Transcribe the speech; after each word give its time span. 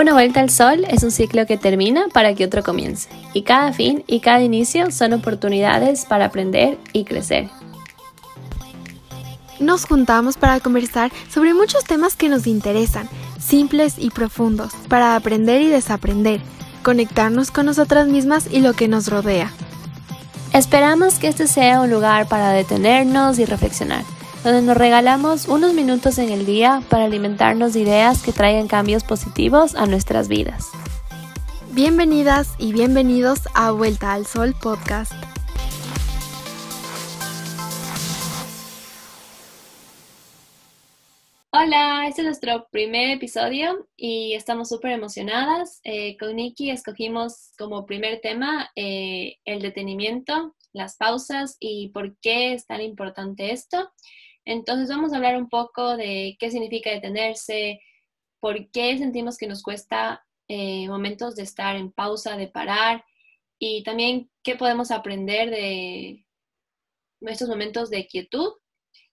Una 0.00 0.14
vuelta 0.14 0.40
al 0.40 0.48
sol 0.48 0.86
es 0.88 1.02
un 1.02 1.10
ciclo 1.10 1.44
que 1.44 1.58
termina 1.58 2.06
para 2.10 2.34
que 2.34 2.46
otro 2.46 2.62
comience, 2.62 3.06
y 3.34 3.42
cada 3.42 3.74
fin 3.74 4.02
y 4.06 4.20
cada 4.20 4.40
inicio 4.40 4.90
son 4.90 5.12
oportunidades 5.12 6.06
para 6.06 6.24
aprender 6.24 6.78
y 6.94 7.04
crecer. 7.04 7.50
Nos 9.58 9.84
juntamos 9.84 10.38
para 10.38 10.58
conversar 10.60 11.12
sobre 11.28 11.52
muchos 11.52 11.84
temas 11.84 12.16
que 12.16 12.30
nos 12.30 12.46
interesan, 12.46 13.10
simples 13.38 13.96
y 13.98 14.08
profundos, 14.08 14.72
para 14.88 15.16
aprender 15.16 15.60
y 15.60 15.68
desaprender, 15.68 16.40
conectarnos 16.82 17.50
con 17.50 17.66
nosotras 17.66 18.08
mismas 18.08 18.46
y 18.50 18.60
lo 18.60 18.72
que 18.72 18.88
nos 18.88 19.08
rodea. 19.08 19.52
Esperamos 20.54 21.18
que 21.18 21.28
este 21.28 21.46
sea 21.46 21.82
un 21.82 21.90
lugar 21.90 22.26
para 22.26 22.52
detenernos 22.52 23.38
y 23.38 23.44
reflexionar 23.44 24.04
donde 24.44 24.62
nos 24.62 24.76
regalamos 24.76 25.48
unos 25.48 25.74
minutos 25.74 26.18
en 26.18 26.30
el 26.30 26.46
día 26.46 26.82
para 26.88 27.04
alimentarnos 27.04 27.74
de 27.74 27.80
ideas 27.80 28.22
que 28.22 28.32
traigan 28.32 28.68
cambios 28.68 29.04
positivos 29.04 29.74
a 29.74 29.86
nuestras 29.86 30.28
vidas. 30.28 30.70
Bienvenidas 31.72 32.54
y 32.58 32.72
bienvenidos 32.72 33.40
a 33.54 33.70
Vuelta 33.70 34.14
al 34.14 34.26
Sol 34.26 34.54
Podcast. 34.60 35.12
Hola, 41.52 42.06
este 42.08 42.22
es 42.22 42.26
nuestro 42.26 42.68
primer 42.70 43.10
episodio 43.10 43.88
y 43.96 44.32
estamos 44.34 44.70
súper 44.70 44.92
emocionadas. 44.92 45.80
Eh, 45.84 46.16
con 46.16 46.36
Nikki 46.36 46.70
escogimos 46.70 47.52
como 47.58 47.84
primer 47.84 48.20
tema 48.20 48.70
eh, 48.74 49.36
el 49.44 49.60
detenimiento, 49.60 50.54
las 50.72 50.96
pausas 50.96 51.56
y 51.60 51.88
por 51.88 52.16
qué 52.20 52.54
es 52.54 52.66
tan 52.66 52.80
importante 52.80 53.52
esto. 53.52 53.90
Entonces 54.44 54.88
vamos 54.88 55.12
a 55.12 55.16
hablar 55.16 55.36
un 55.36 55.48
poco 55.48 55.96
de 55.96 56.36
qué 56.38 56.50
significa 56.50 56.90
detenerse, 56.90 57.80
por 58.40 58.70
qué 58.70 58.96
sentimos 58.98 59.36
que 59.36 59.46
nos 59.46 59.62
cuesta 59.62 60.24
eh, 60.48 60.88
momentos 60.88 61.36
de 61.36 61.42
estar 61.42 61.76
en 61.76 61.92
pausa, 61.92 62.36
de 62.36 62.48
parar 62.48 63.04
y 63.58 63.82
también 63.84 64.30
qué 64.42 64.56
podemos 64.56 64.90
aprender 64.90 65.50
de 65.50 66.26
estos 67.20 67.48
momentos 67.48 67.90
de 67.90 68.06
quietud. 68.06 68.52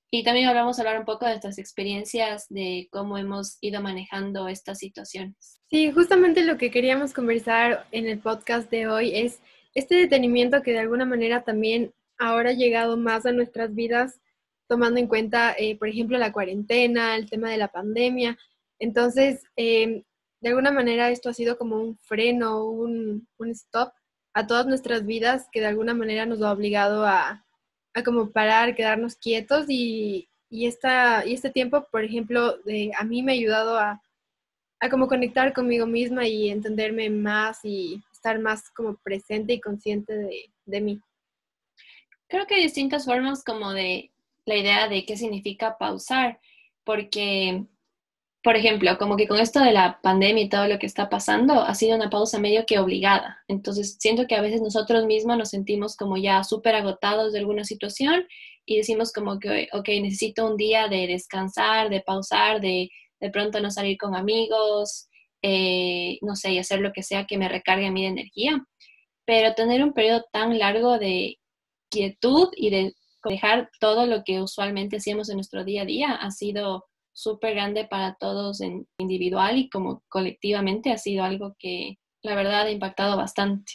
Y 0.10 0.24
también 0.24 0.48
vamos 0.54 0.80
a 0.80 0.82
hablar 0.82 1.00
un 1.00 1.06
poco 1.06 1.26
de 1.26 1.32
nuestras 1.32 1.58
experiencias, 1.58 2.48
de 2.50 2.88
cómo 2.92 3.18
hemos 3.18 3.58
ido 3.60 3.82
manejando 3.82 4.48
estas 4.48 4.78
situaciones. 4.78 5.60
Sí, 5.70 5.92
justamente 5.92 6.46
lo 6.46 6.58
que 6.58 6.72
queríamos 6.72 7.14
conversar 7.14 7.86
en 7.92 8.08
el 8.08 8.20
podcast 8.20 8.72
de 8.72 8.88
hoy 8.88 9.12
es 9.14 9.42
este 9.74 9.96
detenimiento 9.96 10.62
que 10.64 10.72
de 10.72 10.80
alguna 10.80 11.06
manera 11.06 11.44
también 11.44 11.94
ahora 12.18 12.52
ha 12.52 12.54
llegado 12.54 12.96
más 12.96 13.26
a 13.26 13.34
nuestras 13.34 13.76
vidas 13.76 14.22
tomando 14.68 15.00
en 15.00 15.08
cuenta, 15.08 15.56
eh, 15.58 15.78
por 15.78 15.88
ejemplo, 15.88 16.18
la 16.18 16.32
cuarentena, 16.32 17.16
el 17.16 17.30
tema 17.30 17.50
de 17.50 17.58
la 17.58 17.70
pandemia. 17.70 18.38
Entonces, 18.80 19.44
em, 19.56 20.04
de 20.42 20.50
alguna 20.50 20.72
manera 20.72 21.10
esto 21.10 21.30
ha 21.30 21.34
sido 21.34 21.58
como 21.58 21.78
un 21.78 21.98
freno, 21.98 22.64
un, 22.66 23.28
stop 23.52 23.94
a 24.34 24.46
todas 24.48 24.68
nuestras 24.68 25.06
vidas 25.06 25.48
que 25.52 25.62
de 25.62 25.68
alguna 25.68 25.94
manera 25.94 26.26
nos 26.26 26.42
ha 26.42 26.52
obligado 26.52 27.06
a, 27.06 27.46
a 27.94 28.04
como 28.04 28.32
parar, 28.32 28.76
quedarnos 28.76 29.16
quietos 29.16 29.66
y, 29.70 30.30
y, 30.50 30.68
esta, 30.68 31.26
y 31.26 31.34
este 31.34 31.50
tiempo, 31.50 31.88
por 31.92 32.04
ejemplo, 32.04 32.58
a 32.98 33.04
mí 33.04 33.24
me 33.24 33.32
ha 33.32 33.36
ayudado 33.36 33.78
a, 33.80 34.02
a 34.80 34.90
como 34.90 35.08
conectar 35.08 35.54
conmigo 35.54 35.88
misma 35.88 36.28
y 36.28 36.50
entenderme 36.50 37.10
más 37.10 37.60
y 37.64 38.02
estar 38.12 38.40
más 38.40 38.70
como 38.72 38.96
presente 38.98 39.54
y 39.54 39.62
consciente 39.62 40.14
de, 40.16 40.52
de 40.66 40.82
mí. 40.82 41.02
Creo 42.28 42.46
que 42.46 42.56
hay 42.56 42.64
distintas 42.64 43.06
formas 43.06 43.44
como 43.44 43.72
de 43.72 44.12
la 44.48 44.58
idea 44.58 44.88
de 44.88 45.06
qué 45.06 45.18
significa 45.18 45.78
pausar, 45.78 46.40
porque, 46.84 47.66
por 48.42 48.56
ejemplo, 48.56 48.98
como 48.98 49.18
que 49.18 49.28
con 49.28 49.40
esto 49.40 49.60
de 49.60 49.74
la 49.74 50.00
pandemia 50.02 50.46
y 50.46 50.50
todo 50.50 50.68
lo 50.68 50.80
que 50.80 50.88
está 50.88 51.10
pasando, 51.10 51.62
ha 51.62 51.76
sido 51.76 51.96
una 51.96 52.10
pausa 52.10 52.40
medio 52.40 52.66
que 52.66 52.80
obligada. 52.80 53.44
Entonces, 53.48 53.98
siento 54.00 54.26
que 54.28 54.36
a 54.36 54.42
veces 54.42 54.62
nosotros 54.62 55.06
mismos 55.06 55.38
nos 55.38 55.50
sentimos 55.50 55.96
como 55.96 56.18
ya 56.18 56.44
súper 56.44 56.74
agotados 56.76 57.34
de 57.34 57.40
alguna 57.40 57.64
situación 57.66 58.26
y 58.66 58.78
decimos 58.78 59.14
como 59.14 59.40
que, 59.40 59.70
ok, 59.74 59.88
necesito 60.02 60.48
un 60.48 60.58
día 60.58 60.88
de 60.88 61.08
descansar, 61.08 61.90
de 61.90 62.02
pausar, 62.02 62.62
de 62.62 62.90
de 63.20 63.30
pronto 63.30 63.60
no 63.60 63.72
salir 63.72 63.98
con 63.98 64.16
amigos, 64.16 65.10
eh, 65.42 66.18
no 66.22 66.36
sé, 66.36 66.54
y 66.54 66.60
hacer 66.60 66.80
lo 66.82 66.94
que 66.94 67.04
sea 67.04 67.26
que 67.26 67.38
me 67.38 67.50
recargue 67.50 67.88
a 67.88 67.92
mí 67.92 68.04
de 68.04 68.10
energía. 68.10 68.66
Pero 69.26 69.56
tener 69.56 69.84
un 69.84 69.94
periodo 69.94 70.26
tan 70.32 70.58
largo 70.58 70.98
de 71.00 71.38
quietud 71.90 72.50
y 72.56 72.70
de 72.70 72.94
dejar 73.28 73.70
todo 73.80 74.06
lo 74.06 74.24
que 74.24 74.42
usualmente 74.42 74.98
hacíamos 74.98 75.30
en 75.30 75.36
nuestro 75.36 75.64
día 75.64 75.84
a 75.84 75.86
día 75.86 76.16
ha 76.16 76.32
sido 76.32 76.86
súper 77.14 77.56
grande 77.56 77.86
para 77.86 78.16
todos 78.16 78.62
en 78.62 78.88
individual 79.00 79.58
y 79.58 79.70
como 79.70 80.04
colectivamente 80.08 80.92
ha 80.92 80.98
sido 80.98 81.24
algo 81.24 81.56
que 81.58 81.98
la 82.22 82.36
verdad 82.36 82.68
ha 82.68 82.72
impactado 82.72 83.18
bastante. 83.18 83.72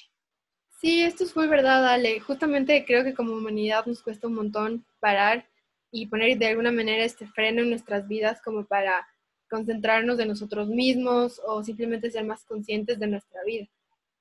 Sí, 0.80 1.02
esto 1.02 1.26
fue 1.26 1.46
verdad, 1.46 1.86
Ale. 1.86 2.20
Justamente 2.20 2.84
creo 2.84 3.04
que 3.04 3.14
como 3.14 3.34
humanidad 3.34 3.86
nos 3.86 4.02
cuesta 4.02 4.26
un 4.26 4.34
montón 4.34 4.86
parar 5.00 5.48
y 5.92 6.06
poner 6.06 6.38
de 6.38 6.46
alguna 6.46 6.72
manera 6.72 7.04
este 7.04 7.26
freno 7.26 7.62
en 7.62 7.70
nuestras 7.70 8.08
vidas 8.08 8.40
como 8.42 8.64
para 8.64 9.06
concentrarnos 9.48 10.18
en 10.18 10.28
nosotros 10.28 10.68
mismos 10.68 11.40
o 11.44 11.62
simplemente 11.62 12.10
ser 12.10 12.24
más 12.24 12.44
conscientes 12.44 12.98
de 12.98 13.06
nuestra 13.06 13.44
vida. 13.44 13.68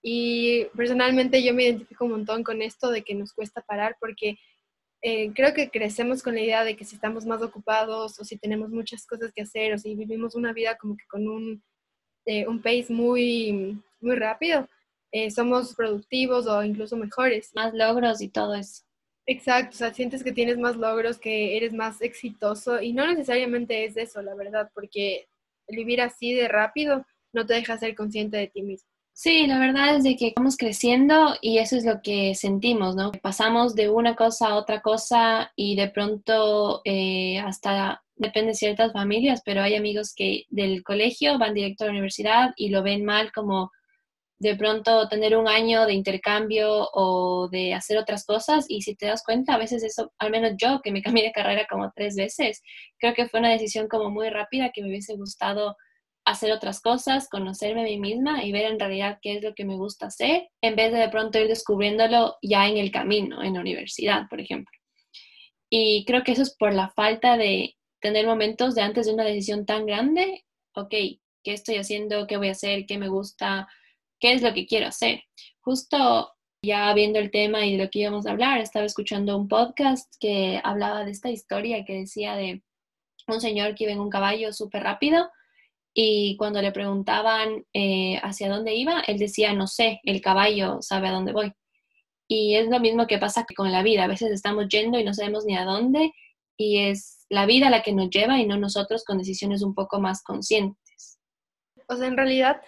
Y 0.04 0.66
personalmente 0.76 1.44
yo 1.44 1.54
me 1.54 1.64
identifico 1.64 2.06
un 2.06 2.12
montón 2.12 2.44
con 2.44 2.62
esto 2.62 2.90
de 2.90 3.04
que 3.04 3.16
nos 3.16 3.34
cuesta 3.34 3.62
parar 3.62 3.98
porque 4.00 4.38
eh, 5.02 5.32
creo 5.34 5.54
que 5.54 5.70
crecemos 5.70 6.22
con 6.22 6.36
la 6.36 6.42
idea 6.42 6.64
de 6.64 6.76
que 6.76 6.86
si 6.86 6.96
estamos 6.96 7.26
más 7.26 7.42
ocupados 7.42 8.20
o 8.20 8.24
si 8.24 8.38
tenemos 8.38 8.70
muchas 8.70 9.06
cosas 9.08 9.32
que 9.34 9.42
hacer 9.42 9.74
o 9.74 9.78
si 9.78 9.96
vivimos 9.96 10.36
una 10.36 10.54
vida 10.54 10.78
como 10.78 10.96
que 10.96 11.06
con 11.08 11.28
un, 11.28 11.64
eh, 12.26 12.48
un 12.48 12.62
pace 12.62 12.88
muy, 12.90 13.82
muy 14.00 14.16
rápido, 14.16 14.68
eh, 15.12 15.32
somos 15.32 15.76
productivos 15.76 16.46
o 16.48 16.64
incluso 16.64 16.96
mejores. 16.98 17.52
Más 17.56 17.74
logros 17.74 18.22
y 18.22 18.30
todo 18.30 18.54
eso. 18.54 18.84
Exacto, 19.26 19.76
o 19.76 19.78
sea, 19.78 19.94
sientes 19.94 20.24
que 20.24 20.32
tienes 20.32 20.58
más 20.58 20.78
logros, 20.78 21.18
que 21.18 21.58
eres 21.58 21.74
más 21.74 22.02
exitoso 22.02 22.82
y 22.82 22.94
no 22.94 23.08
necesariamente 23.08 23.86
es 23.86 23.98
eso, 23.98 24.22
la 24.22 24.36
verdad, 24.36 24.72
porque 24.74 25.28
vivir 25.68 26.02
así 26.02 26.34
de 26.34 26.48
rápido 26.48 27.06
no 27.34 27.46
te 27.46 27.54
deja 27.54 27.78
ser 27.78 27.96
consciente 27.96 28.38
de 28.38 28.48
ti 28.48 28.62
mismo. 28.62 28.91
Sí, 29.14 29.46
la 29.46 29.60
verdad 29.60 29.98
es 29.98 30.04
de 30.04 30.16
que 30.16 30.34
vamos 30.36 30.58
creciendo 30.58 31.36
y 31.42 31.60
eso 31.60 31.76
es 31.76 31.86
lo 31.86 32.02
que 32.02 32.34
sentimos, 32.34 32.96
¿no? 32.96 33.12
Pasamos 33.12 33.76
de 33.76 33.90
una 33.90 34.16
cosa 34.16 34.48
a 34.50 34.56
otra 34.56 34.82
cosa 34.82 35.52
y 35.56 35.76
de 35.76 35.90
pronto 35.90 36.82
eh, 36.86 37.40
hasta 37.40 38.04
depende 38.16 38.50
de 38.50 38.56
ciertas 38.56 38.94
familias, 38.94 39.42
pero 39.46 39.62
hay 39.62 39.76
amigos 39.76 40.14
que 40.16 40.46
del 40.50 40.84
colegio 40.84 41.38
van 41.38 41.54
directo 41.54 41.84
a 41.84 41.88
la 41.88 41.92
universidad 41.92 42.52
y 42.56 42.70
lo 42.70 42.84
ven 42.84 43.06
mal 43.06 43.32
como 43.32 43.72
de 44.40 44.56
pronto 44.56 45.08
tener 45.08 45.38
un 45.38 45.48
año 45.48 45.86
de 45.86 45.94
intercambio 45.94 46.90
o 46.94 47.48
de 47.50 47.76
hacer 47.76 47.98
otras 48.00 48.26
cosas 48.26 48.66
y 48.70 48.82
si 48.82 48.96
te 48.96 49.06
das 49.06 49.24
cuenta, 49.24 49.54
a 49.56 49.60
veces 49.60 49.84
eso, 49.84 50.12
al 50.18 50.32
menos 50.32 50.54
yo 50.58 50.82
que 50.84 50.92
me 50.92 51.02
cambié 51.04 51.26
de 51.26 51.32
carrera 51.32 51.68
como 51.70 51.92
tres 51.96 52.16
veces, 52.16 52.64
creo 52.98 53.14
que 53.14 53.28
fue 53.28 53.40
una 53.40 53.52
decisión 53.52 53.88
como 53.88 54.10
muy 54.10 54.30
rápida 54.30 54.72
que 54.74 54.82
me 54.82 54.90
hubiese 54.90 55.16
gustado 55.16 55.76
hacer 56.26 56.52
otras 56.52 56.82
cosas, 56.82 57.28
conocerme 57.30 57.82
a 57.82 57.86
mí 57.86 58.00
misma 58.00 58.44
y 58.44 58.52
ver 58.52 58.66
en 58.66 58.80
realidad 58.80 59.20
qué 59.22 59.38
es 59.38 59.44
lo 59.44 59.54
que 59.56 59.66
me 59.66 59.76
gusta 59.76 60.08
hacer, 60.08 60.50
en 60.62 60.76
vez 60.76 60.92
de 60.92 61.00
de 61.00 61.10
pronto 61.10 61.40
ir 61.40 61.48
descubriéndolo 61.48 62.38
ya 62.42 62.68
en 62.68 62.78
el 62.78 62.92
camino, 62.92 63.42
en 63.44 63.56
la 63.56 63.62
universidad, 63.62 64.28
por 64.30 64.40
ejemplo. 64.40 64.72
Y 65.70 66.06
creo 66.06 66.24
que 66.24 66.34
eso 66.34 66.42
es 66.42 66.56
por 66.56 66.74
la 66.74 66.90
falta 66.90 67.38
de 67.38 67.76
tener 68.02 68.26
momentos 68.26 68.76
de 68.76 68.82
antes 68.82 69.06
de 69.06 69.14
una 69.14 69.24
decisión 69.24 69.66
tan 69.66 69.86
grande, 69.86 70.44
ok, 70.76 70.90
¿qué 70.90 71.54
estoy 71.54 71.78
haciendo? 71.78 72.28
¿Qué 72.28 72.38
voy 72.38 72.50
a 72.50 72.52
hacer? 72.52 72.86
¿Qué 72.86 72.98
me 72.98 73.08
gusta? 73.08 73.68
¿Qué 74.20 74.34
es 74.34 74.42
lo 74.42 74.54
que 74.54 74.68
quiero 74.68 74.88
hacer? 74.88 75.24
Justo 75.62 76.34
ya 76.64 76.94
viendo 76.94 77.20
el 77.20 77.32
tema 77.32 77.66
y 77.66 77.76
de 77.76 77.84
lo 77.84 77.90
que 77.90 78.00
íbamos 78.00 78.26
a 78.26 78.32
hablar, 78.32 78.60
estaba 78.60 78.86
escuchando 78.86 79.38
un 79.38 79.48
podcast 79.48 80.14
que 80.20 80.62
hablaba 80.64 81.04
de 81.06 81.12
esta 81.12 81.30
historia 81.30 81.86
que 81.86 81.94
decía 81.94 82.36
de 82.36 82.62
un 83.28 83.42
señor 83.42 83.74
que 83.76 83.86
iba 83.86 83.94
en 83.94 84.00
un 84.00 84.10
caballo 84.10 84.54
súper 84.54 84.84
rápido 84.84 85.30
y 85.94 86.38
cuando 86.38 86.62
le 86.62 86.72
preguntaban 86.72 87.66
eh, 87.74 88.18
hacia 88.24 88.50
dónde 88.50 88.76
iba, 88.76 89.02
él 89.08 89.18
decía, 89.18 89.54
no 89.54 89.68
sé, 89.68 90.00
el 90.04 90.22
caballo 90.22 90.82
sabe 90.82 91.10
a 91.10 91.12
dónde 91.12 91.34
voy. 91.34 91.52
Y 92.28 92.56
es 92.56 92.70
lo 92.70 92.80
mismo 92.80 93.08
que 93.08 93.18
pasa 93.18 93.46
con 93.56 93.72
la 93.72 93.84
vida. 93.84 94.06
A 94.06 94.08
veces 94.08 94.32
estamos 94.32 94.70
yendo 94.70 94.98
y 94.98 95.04
no 95.04 95.14
sabemos 95.14 95.46
ni 95.46 95.58
a 95.58 95.66
dónde 95.66 96.14
y 96.58 96.80
es 96.80 97.26
la 97.30 97.46
vida 97.46 97.70
la 97.70 97.82
que 97.82 97.92
nos 97.92 98.10
lleva 98.10 98.40
y 98.40 98.46
no 98.46 98.58
nosotros 98.58 99.04
con 99.04 99.18
decisiones 99.18 99.64
un 99.64 99.74
poco 99.74 100.00
más 100.00 100.24
conscientes. 100.24 101.20
O 101.88 101.98
sea, 101.98 102.08
en 102.08 102.16
realidad, 102.16 102.62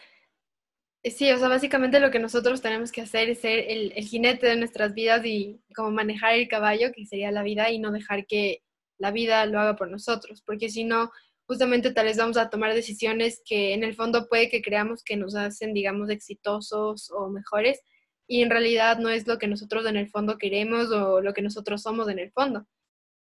eh, 1.04 1.12
sí, 1.12 1.32
o 1.32 1.38
sea, 1.38 1.48
básicamente 1.48 2.02
lo 2.02 2.12
que 2.12 2.20
nosotros 2.20 2.62
tenemos 2.62 2.92
que 2.92 3.02
hacer 3.02 3.30
es 3.30 3.40
ser 3.40 3.60
el, 3.70 3.94
el 3.96 4.06
jinete 4.06 4.48
de 4.48 4.58
nuestras 4.58 4.94
vidas 4.94 5.26
y 5.26 5.62
como 5.76 5.92
manejar 5.92 6.34
el 6.34 6.50
caballo, 6.50 6.92
que 6.94 7.06
sería 7.06 7.32
la 7.32 7.44
vida, 7.44 7.70
y 7.72 7.80
no 7.80 7.92
dejar 7.92 8.26
que 8.26 8.64
la 8.98 9.12
vida 9.12 9.46
lo 9.46 9.60
haga 9.60 9.76
por 9.76 9.90
nosotros, 9.90 10.42
porque 10.46 10.70
si 10.70 10.84
no, 10.84 11.12
justamente 11.46 11.92
tal 11.92 12.06
vez 12.06 12.18
vamos 12.18 12.38
a 12.38 12.50
tomar 12.50 12.74
decisiones 12.74 13.42
que 13.46 13.74
en 13.74 13.84
el 13.84 13.96
fondo 13.96 14.28
puede 14.28 14.50
que 14.50 14.62
creamos 14.62 15.04
que 15.04 15.18
nos 15.18 15.36
hacen, 15.36 15.74
digamos, 15.74 16.10
exitosos 16.10 17.12
o 17.12 17.30
mejores 17.30 17.80
y 18.28 18.42
en 18.42 18.50
realidad 18.50 19.00
no 19.00 19.10
es 19.10 19.28
lo 19.28 19.38
que 19.38 19.48
nosotros 19.48 19.86
en 19.86 19.98
el 19.98 20.10
fondo 20.10 20.38
queremos 20.38 20.92
o 20.92 21.22
lo 21.22 21.34
que 21.34 21.42
nosotros 21.42 21.82
somos 21.82 22.08
en 22.10 22.20
el 22.20 22.32
fondo. 22.32 22.66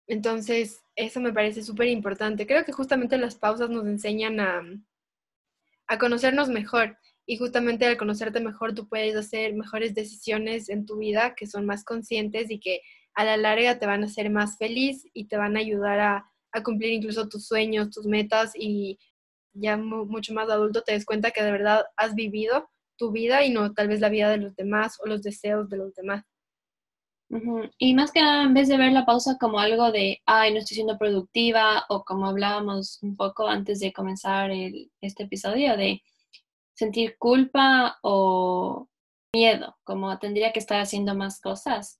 Entonces, 0.06 0.82
eso 0.96 1.20
me 1.20 1.32
parece 1.32 1.62
súper 1.62 1.88
importante. 1.88 2.46
Creo 2.46 2.64
que 2.64 2.72
justamente 2.72 3.18
las 3.18 3.36
pausas 3.36 3.70
nos 3.70 3.86
enseñan 3.86 4.40
a, 4.40 4.62
a 5.86 5.98
conocernos 5.98 6.48
mejor. 6.48 6.98
Y 7.26 7.36
justamente 7.36 7.86
al 7.86 7.98
conocerte 7.98 8.40
mejor, 8.40 8.74
tú 8.74 8.88
puedes 8.88 9.14
hacer 9.14 9.54
mejores 9.54 9.94
decisiones 9.94 10.70
en 10.70 10.86
tu 10.86 10.96
vida 10.96 11.34
que 11.34 11.46
son 11.46 11.66
más 11.66 11.84
conscientes 11.84 12.50
y 12.50 12.58
que 12.58 12.80
a 13.14 13.24
la 13.24 13.36
larga 13.36 13.78
te 13.78 13.86
van 13.86 14.02
a 14.02 14.06
hacer 14.06 14.30
más 14.30 14.56
feliz 14.56 15.04
y 15.12 15.26
te 15.26 15.36
van 15.36 15.56
a 15.56 15.60
ayudar 15.60 16.00
a, 16.00 16.30
a 16.52 16.62
cumplir 16.62 16.92
incluso 16.92 17.28
tus 17.28 17.46
sueños, 17.46 17.90
tus 17.90 18.06
metas 18.06 18.52
y 18.54 18.98
ya 19.52 19.76
mucho 19.76 20.34
más 20.34 20.48
adulto 20.48 20.82
te 20.82 20.92
des 20.92 21.04
cuenta 21.04 21.30
que 21.30 21.42
de 21.42 21.52
verdad 21.52 21.84
has 21.96 22.14
vivido 22.14 22.68
tu 22.96 23.12
vida 23.12 23.44
y 23.44 23.50
no 23.50 23.72
tal 23.72 23.88
vez 23.88 24.00
la 24.00 24.08
vida 24.08 24.30
de 24.30 24.38
los 24.38 24.54
demás 24.56 24.98
o 25.02 25.06
los 25.06 25.22
deseos 25.22 25.68
de 25.68 25.76
los 25.78 25.94
demás. 25.94 26.24
Y 27.78 27.92
más 27.94 28.10
que 28.10 28.22
nada, 28.22 28.44
en 28.44 28.54
vez 28.54 28.68
de 28.68 28.78
ver 28.78 28.92
la 28.92 29.04
pausa 29.04 29.36
como 29.38 29.58
algo 29.60 29.92
de, 29.92 30.22
ay, 30.24 30.52
no 30.52 30.58
estoy 30.58 30.76
siendo 30.76 30.96
productiva, 30.96 31.84
o 31.90 32.02
como 32.02 32.26
hablábamos 32.26 33.02
un 33.02 33.16
poco 33.16 33.46
antes 33.46 33.80
de 33.80 33.92
comenzar 33.92 34.50
el, 34.50 34.90
este 35.02 35.24
episodio, 35.24 35.76
de 35.76 36.02
sentir 36.74 37.16
culpa 37.18 37.98
o 38.02 38.88
miedo, 39.34 39.76
como 39.84 40.18
tendría 40.18 40.52
que 40.52 40.58
estar 40.58 40.80
haciendo 40.80 41.14
más 41.14 41.40
cosas. 41.40 41.98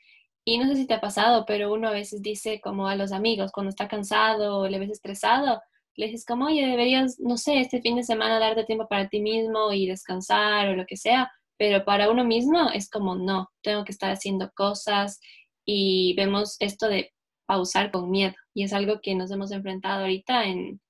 Y 0.49 0.57
no 0.57 0.67
sé 0.67 0.77
si 0.77 0.87
te 0.87 0.95
ha 0.95 1.01
pasado, 1.03 1.45
pero 1.47 1.71
uno 1.75 1.89
a 1.89 1.91
veces 1.91 2.23
dice 2.23 2.59
como 2.63 2.89
a 2.89 2.97
los 2.97 3.13
amigos, 3.13 3.53
cuando 3.53 3.69
está 3.69 3.87
cansado 3.87 4.61
o 4.61 4.67
le 4.67 4.79
ves 4.79 4.89
estresado, 4.91 5.61
le 5.95 6.07
dices 6.07 6.25
como, 6.25 6.47
oye, 6.47 6.67
deberías, 6.67 7.21
no 7.21 7.37
sé, 7.37 7.61
este 7.61 7.83
fin 7.83 7.97
de 7.97 8.03
semana 8.03 8.39
darte 8.39 8.65
tiempo 8.65 8.89
para 8.89 9.11
ti 9.11 9.21
mismo 9.21 9.75
y 9.75 9.87
descansar 9.87 10.71
o 10.71 10.75
lo 10.75 10.87
que 10.87 10.97
sea, 10.97 11.31
pero 11.59 11.85
para 11.85 12.11
uno 12.11 12.25
mismo 12.25 12.71
es 12.73 12.89
como, 12.89 13.15
no, 13.15 13.51
tengo 13.61 13.85
que 13.85 13.93
estar 13.93 14.11
haciendo 14.11 14.51
cosas 14.55 15.21
y 15.67 16.15
vemos 16.17 16.57
esto 16.61 16.89
de 16.89 17.13
pausar 17.45 17.91
con 17.91 18.11
miedo 18.11 18.35
y 18.55 18.65
es 18.65 18.73
algo 18.73 19.03
que 19.03 19.15
nos 19.15 19.31
hemos 19.31 19.53
enfrentado 19.53 20.01
ahorita 20.01 20.45
en 20.47 20.81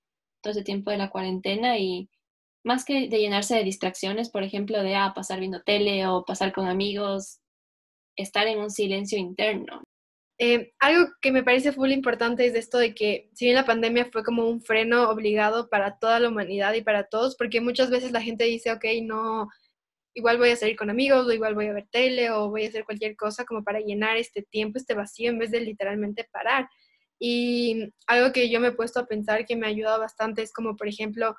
todo 0.41 0.53
ese 0.53 0.63
tiempo 0.63 0.93
de 0.93 0.99
la 0.99 1.11
cuarentena 1.11 1.79
y 1.79 2.09
más 2.63 2.85
que 2.85 3.09
de 3.09 3.19
llenarse 3.19 3.57
de 3.57 3.65
distracciones, 3.65 4.31
por 4.31 4.45
ejemplo, 4.45 4.85
de 4.85 4.95
ah, 4.95 5.15
pasar 5.17 5.41
viendo 5.41 5.63
tele 5.63 6.07
o 6.07 6.25
pasar 6.25 6.53
con 6.53 6.69
amigos, 6.69 7.41
estar 8.19 8.47
en 8.47 8.59
un 8.59 8.71
silencio 8.71 9.19
interno. 9.19 9.83
Eh, 10.41 10.73
algo 10.79 11.11
que 11.21 11.33
me 11.33 11.43
parece 11.43 11.73
full 11.73 11.91
importante 11.91 12.47
es 12.47 12.55
esto 12.55 12.79
de 12.79 12.95
que 12.95 13.29
si 13.35 13.47
bien 13.47 13.57
la 13.57 13.67
pandemia 13.67 14.09
fue 14.13 14.23
como 14.23 14.49
un 14.49 14.61
freno 14.61 15.11
obligado 15.11 15.69
para 15.69 15.99
toda 15.99 16.21
la 16.21 16.29
humanidad 16.29 16.75
y 16.75 16.83
para 16.83 17.09
todos, 17.09 17.37
porque 17.37 17.61
muchas 17.61 17.91
veces 17.91 18.13
la 18.13 18.23
gente 18.23 18.45
dice, 18.45 18.71
ok, 18.71 18.85
no, 19.03 19.49
igual 20.15 20.39
voy 20.39 20.51
a 20.51 20.57
salir 20.57 20.77
con 20.77 20.91
amigos 20.91 21.27
o 21.27 21.33
igual 21.33 21.55
voy 21.55 21.67
a 21.67 21.73
ver 21.73 21.89
tele 21.91 22.31
o 22.31 22.51
voy 22.51 22.65
a 22.65 22.69
hacer 22.69 22.85
cualquier 22.85 23.17
cosa 23.17 23.45
como 23.45 23.65
para 23.65 23.81
llenar 23.81 24.17
este 24.17 24.43
tiempo, 24.43 24.79
este 24.79 24.95
vacío, 24.95 25.31
en 25.31 25.39
vez 25.39 25.51
de 25.51 25.61
literalmente 25.61 26.29
parar. 26.33 26.69
Y 27.21 27.93
algo 28.07 28.33
que 28.33 28.49
yo 28.49 28.61
me 28.61 28.69
he 28.69 28.73
puesto 28.73 29.01
a 29.01 29.07
pensar 29.07 29.45
que 29.45 29.57
me 29.57 29.67
ha 29.67 29.71
ayudado 29.71 29.99
bastante 29.99 30.43
es 30.43 30.53
como, 30.53 30.77
por 30.77 30.89
ejemplo, 30.89 31.35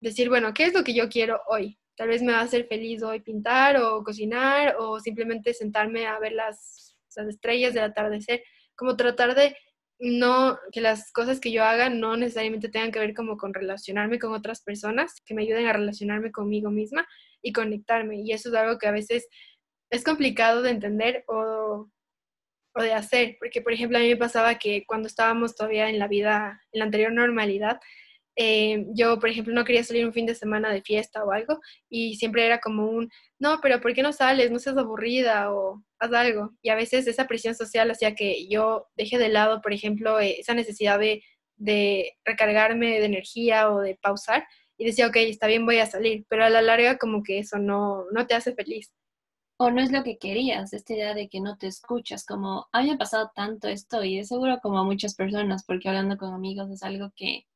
decir, 0.00 0.28
bueno, 0.30 0.54
¿qué 0.54 0.64
es 0.64 0.74
lo 0.74 0.84
que 0.84 0.94
yo 0.94 1.08
quiero 1.08 1.40
hoy? 1.48 1.78
Tal 1.96 2.08
vez 2.08 2.22
me 2.22 2.32
va 2.32 2.40
a 2.40 2.42
hacer 2.42 2.66
feliz 2.66 3.02
hoy 3.02 3.20
pintar 3.20 3.76
o 3.76 4.02
cocinar 4.02 4.76
o 4.78 4.98
simplemente 5.00 5.54
sentarme 5.54 6.06
a 6.06 6.18
ver 6.18 6.32
las, 6.32 6.96
las 7.16 7.28
estrellas 7.28 7.74
del 7.74 7.84
atardecer, 7.84 8.42
como 8.74 8.96
tratar 8.96 9.34
de 9.34 9.56
no, 9.98 10.58
que 10.72 10.80
las 10.80 11.12
cosas 11.12 11.38
que 11.38 11.52
yo 11.52 11.62
haga 11.62 11.88
no 11.88 12.16
necesariamente 12.16 12.68
tengan 12.68 12.90
que 12.90 12.98
ver 12.98 13.14
como 13.14 13.36
con 13.36 13.54
relacionarme 13.54 14.18
con 14.18 14.32
otras 14.32 14.60
personas, 14.62 15.20
que 15.24 15.34
me 15.34 15.42
ayuden 15.42 15.66
a 15.66 15.72
relacionarme 15.72 16.32
conmigo 16.32 16.70
misma 16.70 17.06
y 17.40 17.52
conectarme. 17.52 18.20
Y 18.20 18.32
eso 18.32 18.48
es 18.48 18.54
algo 18.56 18.78
que 18.78 18.88
a 18.88 18.92
veces 18.92 19.28
es 19.90 20.02
complicado 20.02 20.62
de 20.62 20.70
entender 20.70 21.24
o, 21.28 21.88
o 22.74 22.82
de 22.82 22.92
hacer, 22.92 23.36
porque 23.38 23.62
por 23.62 23.72
ejemplo 23.72 23.98
a 23.98 24.00
mí 24.00 24.08
me 24.08 24.16
pasaba 24.16 24.58
que 24.58 24.84
cuando 24.86 25.06
estábamos 25.06 25.54
todavía 25.54 25.88
en 25.88 25.98
la 26.00 26.08
vida, 26.08 26.60
en 26.72 26.80
la 26.80 26.86
anterior 26.86 27.12
normalidad, 27.12 27.78
eh, 28.36 28.86
yo, 28.94 29.18
por 29.18 29.28
ejemplo, 29.28 29.54
no 29.54 29.64
quería 29.64 29.84
salir 29.84 30.06
un 30.06 30.12
fin 30.12 30.26
de 30.26 30.34
semana 30.34 30.72
de 30.72 30.82
fiesta 30.82 31.24
o 31.24 31.32
algo 31.32 31.60
y 31.88 32.16
siempre 32.16 32.46
era 32.46 32.60
como 32.60 32.86
un, 32.86 33.10
no, 33.38 33.60
pero 33.62 33.80
¿por 33.80 33.92
qué 33.94 34.02
no 34.02 34.12
sales? 34.12 34.50
No 34.50 34.58
seas 34.58 34.76
aburrida 34.76 35.52
o 35.52 35.82
haz 35.98 36.12
algo. 36.12 36.52
Y 36.62 36.70
a 36.70 36.74
veces 36.74 37.06
esa 37.06 37.26
presión 37.26 37.54
social 37.54 37.90
hacía 37.90 38.14
que 38.14 38.48
yo 38.48 38.86
deje 38.96 39.18
de 39.18 39.28
lado, 39.28 39.60
por 39.60 39.72
ejemplo, 39.72 40.18
eh, 40.20 40.40
esa 40.40 40.54
necesidad 40.54 40.98
de, 40.98 41.22
de 41.56 42.14
recargarme 42.24 42.98
de 43.00 43.06
energía 43.06 43.70
o 43.70 43.80
de 43.80 43.96
pausar 43.96 44.44
y 44.78 44.86
decía, 44.86 45.06
ok, 45.08 45.16
está 45.16 45.46
bien, 45.46 45.66
voy 45.66 45.78
a 45.78 45.86
salir, 45.86 46.26
pero 46.28 46.44
a 46.44 46.50
la 46.50 46.62
larga 46.62 46.98
como 46.98 47.22
que 47.22 47.38
eso 47.38 47.58
no, 47.58 48.04
no 48.12 48.26
te 48.26 48.34
hace 48.34 48.54
feliz. 48.54 48.92
O 49.58 49.70
no 49.70 49.80
es 49.82 49.92
lo 49.92 50.02
que 50.02 50.18
querías, 50.18 50.72
esta 50.72 50.94
idea 50.94 51.14
de 51.14 51.28
que 51.28 51.40
no 51.40 51.56
te 51.58 51.68
escuchas, 51.68 52.26
como 52.26 52.66
a 52.72 52.80
mí 52.82 52.88
me 52.88 52.94
ha 52.94 52.98
pasado 52.98 53.30
tanto 53.34 53.68
esto 53.68 54.02
y 54.04 54.18
de 54.18 54.24
seguro 54.24 54.58
como 54.62 54.78
a 54.78 54.84
muchas 54.84 55.14
personas, 55.14 55.64
porque 55.64 55.88
hablando 55.88 56.16
con 56.16 56.34
amigos 56.34 56.70
es 56.70 56.82
algo 56.82 57.12
que 57.14 57.46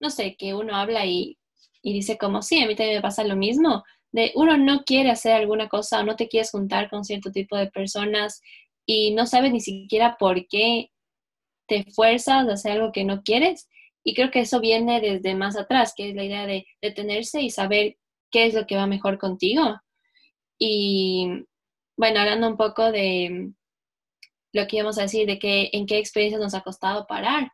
no 0.00 0.10
sé, 0.10 0.36
que 0.36 0.54
uno 0.54 0.76
habla 0.76 1.06
y, 1.06 1.38
dice 1.82 2.18
como, 2.18 2.42
sí, 2.42 2.62
a 2.62 2.66
mí 2.66 2.76
también 2.76 2.98
me 2.98 3.02
pasa 3.02 3.24
lo 3.24 3.36
mismo, 3.36 3.84
de 4.12 4.32
uno 4.34 4.56
no 4.56 4.84
quiere 4.84 5.10
hacer 5.10 5.32
alguna 5.32 5.68
cosa 5.68 6.00
o 6.00 6.02
no 6.02 6.16
te 6.16 6.28
quieres 6.28 6.50
juntar 6.50 6.90
con 6.90 7.04
cierto 7.04 7.30
tipo 7.30 7.56
de 7.56 7.70
personas 7.70 8.42
y 8.86 9.12
no 9.12 9.26
sabes 9.26 9.52
ni 9.52 9.60
siquiera 9.60 10.16
por 10.18 10.46
qué 10.48 10.90
te 11.66 11.84
fuerzas 11.92 12.48
a 12.48 12.52
hacer 12.52 12.72
algo 12.72 12.92
que 12.92 13.04
no 13.04 13.22
quieres. 13.22 13.68
Y 14.04 14.14
creo 14.14 14.30
que 14.30 14.40
eso 14.40 14.60
viene 14.60 15.00
desde 15.00 15.34
más 15.34 15.56
atrás, 15.56 15.92
que 15.94 16.08
es 16.10 16.14
la 16.16 16.24
idea 16.24 16.46
de 16.46 16.66
detenerse 16.80 17.42
y 17.42 17.50
saber 17.50 17.98
qué 18.30 18.46
es 18.46 18.54
lo 18.54 18.66
que 18.66 18.76
va 18.76 18.86
mejor 18.86 19.18
contigo. 19.18 19.78
Y 20.58 21.44
bueno, 21.96 22.20
hablando 22.20 22.48
un 22.48 22.56
poco 22.56 22.90
de 22.90 23.52
lo 24.52 24.66
que 24.66 24.76
íbamos 24.76 24.98
a 24.98 25.02
decir, 25.02 25.26
de 25.26 25.38
que 25.38 25.70
en 25.72 25.86
qué 25.86 25.98
experiencias 25.98 26.40
nos 26.40 26.54
ha 26.54 26.62
costado 26.62 27.06
parar 27.06 27.52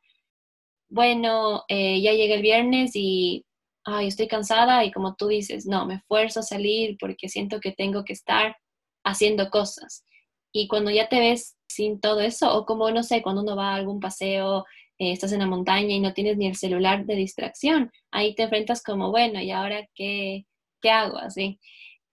bueno, 0.88 1.64
eh, 1.68 2.00
ya 2.00 2.12
llega 2.12 2.34
el 2.34 2.42
viernes 2.42 2.92
y 2.94 3.44
ay, 3.84 4.08
estoy 4.08 4.28
cansada 4.28 4.84
y 4.84 4.92
como 4.92 5.14
tú 5.14 5.28
dices, 5.28 5.66
no, 5.66 5.86
me 5.86 5.96
esfuerzo 5.96 6.40
a 6.40 6.42
salir 6.42 6.96
porque 6.98 7.28
siento 7.28 7.60
que 7.60 7.72
tengo 7.72 8.04
que 8.04 8.14
estar 8.14 8.56
haciendo 9.04 9.50
cosas. 9.50 10.04
Y 10.52 10.68
cuando 10.68 10.90
ya 10.90 11.08
te 11.08 11.20
ves 11.20 11.56
sin 11.68 12.00
todo 12.00 12.20
eso, 12.20 12.54
o 12.56 12.64
como, 12.66 12.90
no 12.90 13.02
sé, 13.02 13.22
cuando 13.22 13.42
uno 13.42 13.56
va 13.56 13.72
a 13.72 13.76
algún 13.76 14.00
paseo, 14.00 14.64
eh, 14.98 15.12
estás 15.12 15.32
en 15.32 15.40
la 15.40 15.46
montaña 15.46 15.94
y 15.94 16.00
no 16.00 16.14
tienes 16.14 16.36
ni 16.36 16.46
el 16.46 16.56
celular 16.56 17.04
de 17.06 17.16
distracción, 17.16 17.90
ahí 18.12 18.34
te 18.34 18.44
enfrentas 18.44 18.82
como, 18.82 19.10
bueno, 19.10 19.40
¿y 19.40 19.50
ahora 19.50 19.88
qué, 19.94 20.46
qué 20.80 20.90
hago? 20.90 21.18
Así. 21.18 21.58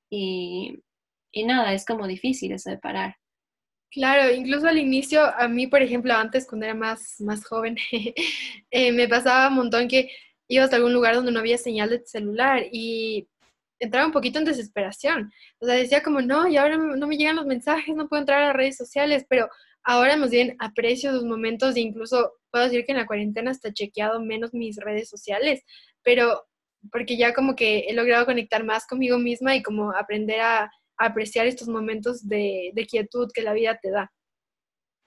Y, 0.10 0.80
y 1.32 1.44
nada, 1.46 1.74
es 1.74 1.86
como 1.86 2.08
difícil 2.08 2.52
eso 2.54 2.70
de 2.72 2.80
parar. 2.80 3.16
Claro, 3.92 4.34
incluso 4.34 4.68
al 4.68 4.78
inicio, 4.78 5.22
a 5.22 5.50
mí, 5.50 5.68
por 5.68 5.82
ejemplo, 5.82 6.14
antes, 6.14 6.48
cuando 6.48 6.66
era 6.66 6.76
más, 6.76 7.20
más 7.20 7.44
joven, 7.46 7.76
eh, 8.72 8.92
me 8.94 9.08
pasaba 9.10 9.50
un 9.50 9.56
montón 9.56 9.90
que 9.90 10.10
ibas 10.48 10.72
a 10.72 10.78
algún 10.78 10.94
lugar 10.94 11.16
donde 11.16 11.32
no 11.32 11.40
había 11.40 11.58
señal 11.58 11.90
de 11.90 12.02
celular 12.06 12.64
y 12.72 13.28
entraba 13.80 14.06
un 14.06 14.14
poquito 14.14 14.40
en 14.40 14.46
desesperación. 14.46 15.32
O 15.60 15.66
sea, 15.66 15.76
decía 15.76 16.04
como, 16.04 16.22
no, 16.22 16.48
y 16.48 16.56
ahora 16.56 16.78
no 16.78 17.08
me 17.08 17.18
llegan 17.18 17.36
los 17.36 17.46
mensajes, 17.46 17.94
no 17.96 18.08
puedo 18.08 18.22
entrar 18.22 18.42
a 18.44 18.48
las 18.48 18.56
redes 18.56 18.78
sociales, 18.78 19.26
pero 19.28 19.50
ahora 19.84 20.16
más 20.16 20.30
bien 20.32 20.56
aprecio 20.60 21.10
esos 21.10 21.26
momentos 21.26 21.76
e 21.76 21.82
incluso 21.82 22.34
puedo 22.50 22.66
decir 22.66 22.86
que 22.86 22.94
en 22.94 23.00
la 23.00 23.08
cuarentena 23.08 23.52
hasta 23.52 23.74
chequeado 23.74 24.22
menos 24.22 24.54
mis 24.54 24.78
redes 24.78 25.10
sociales, 25.10 25.64
pero 26.04 26.46
porque 26.92 27.18
ya 27.18 27.34
como 27.34 27.56
que 27.56 27.80
he 27.90 27.94
logrado 27.94 28.26
conectar 28.26 28.64
más 28.64 28.88
conmigo 28.88 29.18
misma 29.18 29.56
y 29.56 29.64
como 29.64 29.92
aprender 29.92 30.40
a 30.42 30.72
apreciar 31.06 31.48
estos 31.48 31.68
momentos 31.68 32.28
de, 32.28 32.74
quietud 32.90 33.30
que 33.34 33.42
la 33.42 33.54
vida 33.54 33.78
te 33.82 33.92
da. 33.92 34.12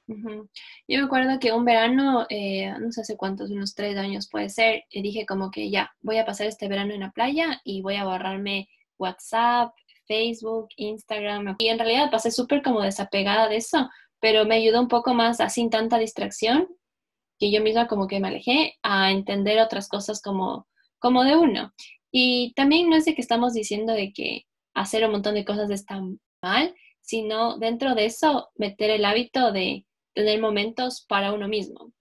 Yo 0.07 0.99
me 0.99 1.05
acuerdo 1.05 1.39
que 1.39 1.53
un 1.53 1.65
verano, 1.65 2.27
eh, 2.29 2.73
no 2.79 2.93
sé 2.93 3.01
hace 3.01 3.17
cuántos, 3.17 3.51
unos 3.51 3.75
tres 3.75 3.97
años 3.97 4.29
puede 4.31 4.51
ser, 4.51 4.85
y 4.91 5.03
dije 5.03 5.25
como 5.25 5.51
que 5.51 5.71
ya, 5.71 5.93
voy 6.03 6.19
a 6.19 6.27
pasar 6.27 6.47
este 6.47 6.69
verano 6.69 6.93
en 6.93 7.01
la 7.01 7.11
playa 7.11 7.61
y 7.65 7.81
voy 7.81 7.97
a 7.97 8.05
borrarme 8.05 8.69
WhatsApp, 8.99 9.73
Facebook, 10.07 10.69
Instagram. 10.77 11.57
Y 11.59 11.69
en 11.69 11.79
realidad 11.79 12.11
pasé 12.11 12.31
súper 12.31 12.63
como 12.63 12.83
desapegada 12.83 13.49
de 13.49 13.57
eso, 13.57 13.89
pero 14.21 14.45
me 14.45 14.57
ayudó 14.57 14.81
un 14.81 14.89
poco 14.89 15.15
más, 15.15 15.41
así 15.41 15.61
sin 15.61 15.71
tanta 15.71 15.99
distracción, 15.99 16.69
que 17.39 17.51
yo 17.51 17.63
misma 17.63 17.87
como 17.87 18.07
que 18.07 18.21
me 18.21 18.29
alejé 18.29 18.75
a 18.83 19.11
entender 19.11 19.59
otras 19.61 19.89
cosas 19.89 20.21
como, 20.23 20.69
como 20.99 21.25
de 21.25 21.37
uno. 21.37 21.73
Y 22.11 22.53
también 22.55 22.89
no 22.89 22.97
es 22.97 23.05
de 23.07 23.15
que 23.15 23.21
estamos 23.23 23.55
diciendo 23.55 23.93
de 23.93 24.13
que 24.13 24.45
hacer 24.75 25.05
un 25.05 25.13
montón 25.13 25.35
de 25.35 25.45
cosas 25.45 25.71
está 25.71 26.01
mal, 26.43 26.75
sino 27.01 27.59
dentro 27.59 27.95
de 27.95 28.07
eso 28.07 28.51
meter 28.57 28.91
el 28.91 29.05
hábito 29.05 29.53
de 29.53 29.87
tener 30.15 30.41
momentos 30.41 31.05
para 31.09 31.33
uno 31.33 31.49
mismo. 31.49 31.93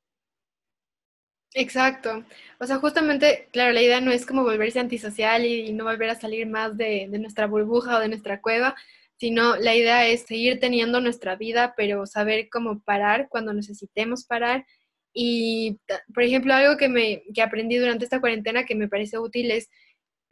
Exacto. 1.56 2.26
O 2.60 2.66
sea, 2.66 2.78
justamente, 2.78 3.48
claro, 3.52 3.74
la 3.74 3.82
idea 3.82 4.02
no 4.02 4.12
es 4.12 4.26
como 4.26 4.44
volverse 4.44 4.80
antisocial 4.80 5.46
y, 5.46 5.72
no 5.74 5.84
volver 5.84 6.10
a 6.10 6.16
salir 6.20 6.48
más 6.48 6.76
de, 6.78 7.08
de, 7.10 7.20
nuestra 7.20 7.46
burbuja 7.46 7.98
o 7.98 8.00
de 8.00 8.08
nuestra 8.08 8.42
cueva, 8.42 8.76
sino 9.18 9.56
la 9.58 9.76
idea 9.76 10.08
es 10.08 10.22
seguir 10.24 10.60
teniendo 10.60 11.00
nuestra 11.00 11.36
vida, 11.36 11.74
pero 11.78 12.06
saber 12.08 12.50
cómo 12.52 12.82
parar 12.84 13.28
cuando 13.30 13.54
necesitemos 13.54 14.26
parar. 14.26 14.66
Y, 15.14 15.80
por 16.14 16.24
ejemplo, 16.24 16.54
algo 16.54 16.78
que, 16.78 16.90
me, 16.90 17.24
que 17.34 17.42
aprendí 17.44 17.78
durante 17.78 18.06
esta 18.06 18.20
cuarentena 18.20 18.66
que 18.66 18.76
me 18.76 18.88
parece 18.88 19.20
útil 19.20 19.52
es 19.52 19.70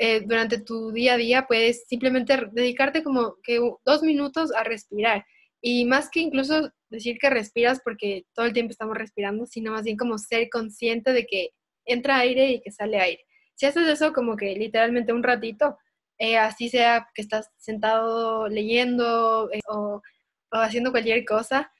eh, 0.03 0.21
durante 0.25 0.59
tu 0.59 0.91
día 0.91 1.13
a 1.13 1.17
día 1.17 1.45
puedes 1.47 1.85
simplemente 1.87 2.35
dedicarte 2.53 3.03
como 3.03 3.35
que 3.43 3.59
dos 3.85 4.01
minutos 4.01 4.51
a 4.51 4.63
respirar. 4.63 5.23
Y 5.61 5.85
más 5.85 6.09
que 6.09 6.21
incluso 6.21 6.71
decir 6.89 7.19
que 7.19 7.29
respiras 7.29 7.81
porque 7.85 8.25
todo 8.33 8.47
el 8.47 8.53
tiempo 8.53 8.71
estamos 8.71 8.97
respirando, 8.97 9.45
sino 9.45 9.73
más 9.73 9.83
bien 9.83 9.97
como 9.97 10.17
ser 10.17 10.49
consciente 10.49 11.13
de 11.13 11.27
que 11.27 11.49
entra 11.85 12.17
aire 12.17 12.49
y 12.49 12.61
que 12.61 12.71
sale 12.71 12.99
aire. 12.99 13.23
si 13.53 13.67
haces 13.67 13.87
eso 13.87 14.11
como 14.11 14.35
que 14.37 14.55
literalmente 14.55 15.13
un 15.13 15.21
ratito, 15.21 15.77
eh, 16.17 16.35
así 16.37 16.69
sea 16.69 17.07
que 17.13 17.21
estás 17.21 17.51
sentado 17.57 18.47
leyendo 18.47 19.51
eh, 19.53 19.59
o, 19.69 20.01
haciendo 20.51 20.89
cualquier 20.89 21.25
cosa, 21.25 21.71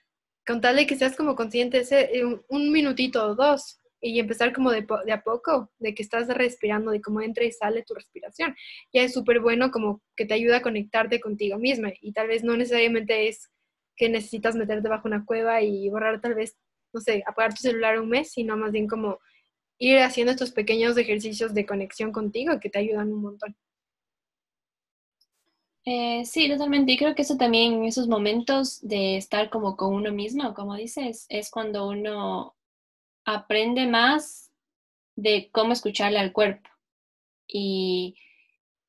con 0.45 0.61
tal 0.61 0.75
de 0.75 0.85
que 0.85 0.95
seas 0.95 1.15
como 1.15 1.35
consciente 1.35 1.79
ese, 1.79 2.23
un, 2.23 2.43
un 2.49 2.71
minutito 2.71 3.25
o 3.25 3.35
dos 3.35 3.80
y 4.01 4.19
empezar 4.19 4.51
como 4.53 4.71
de, 4.71 4.85
de, 5.05 5.11
a 5.11 5.21
poco, 5.21 5.71
de 5.79 5.93
que 5.93 6.03
estás 6.03 6.27
respirando, 6.27 6.91
de 6.91 7.01
cómo 7.01 7.21
entra 7.21 7.45
y 7.45 7.51
sale 7.51 7.83
tu 7.83 7.93
respiración. 7.93 8.55
Ya 8.91 9.03
es 9.03 9.13
súper 9.13 9.39
bueno 9.39 9.71
como 9.71 10.01
que 10.15 10.25
te 10.25 10.33
ayuda 10.33 10.57
a 10.57 10.61
conectarte 10.61 11.21
contigo 11.21 11.57
misma 11.59 11.91
y 12.01 12.11
tal 12.13 12.27
vez 12.27 12.43
no 12.43 12.57
necesariamente 12.57 13.27
es 13.27 13.49
que 13.95 14.09
necesitas 14.09 14.55
meterte 14.55 14.89
bajo 14.89 15.07
una 15.07 15.25
cueva 15.25 15.61
y 15.61 15.87
borrar 15.89 16.19
tal 16.21 16.33
vez, 16.33 16.57
no 16.93 16.99
sé, 17.01 17.23
apagar 17.27 17.53
tu 17.53 17.61
celular 17.61 17.99
un 17.99 18.09
mes, 18.09 18.31
sino 18.31 18.57
más 18.57 18.71
bien 18.71 18.87
como 18.87 19.19
ir 19.77 19.99
haciendo 19.99 20.31
estos 20.31 20.51
pequeños 20.51 20.97
ejercicios 20.97 21.53
de 21.53 21.65
conexión 21.65 22.11
contigo 22.11 22.59
que 22.59 22.69
te 22.69 22.79
ayudan 22.79 23.13
un 23.13 23.21
montón. 23.21 23.55
Eh, 25.85 26.23
sí, 26.25 26.47
totalmente. 26.47 26.91
Y 26.91 26.97
creo 26.97 27.15
que 27.15 27.23
eso 27.23 27.37
también, 27.37 27.85
esos 27.85 28.07
momentos 28.07 28.79
de 28.87 29.17
estar 29.17 29.49
como 29.49 29.75
con 29.75 29.93
uno 29.93 30.11
mismo, 30.11 30.53
como 30.53 30.75
dices, 30.75 31.25
es 31.29 31.49
cuando 31.49 31.87
uno 31.87 32.55
aprende 33.25 33.87
más 33.87 34.51
de 35.15 35.49
cómo 35.51 35.73
escucharle 35.73 36.19
al 36.19 36.31
cuerpo. 36.31 36.69
Y 37.47 38.15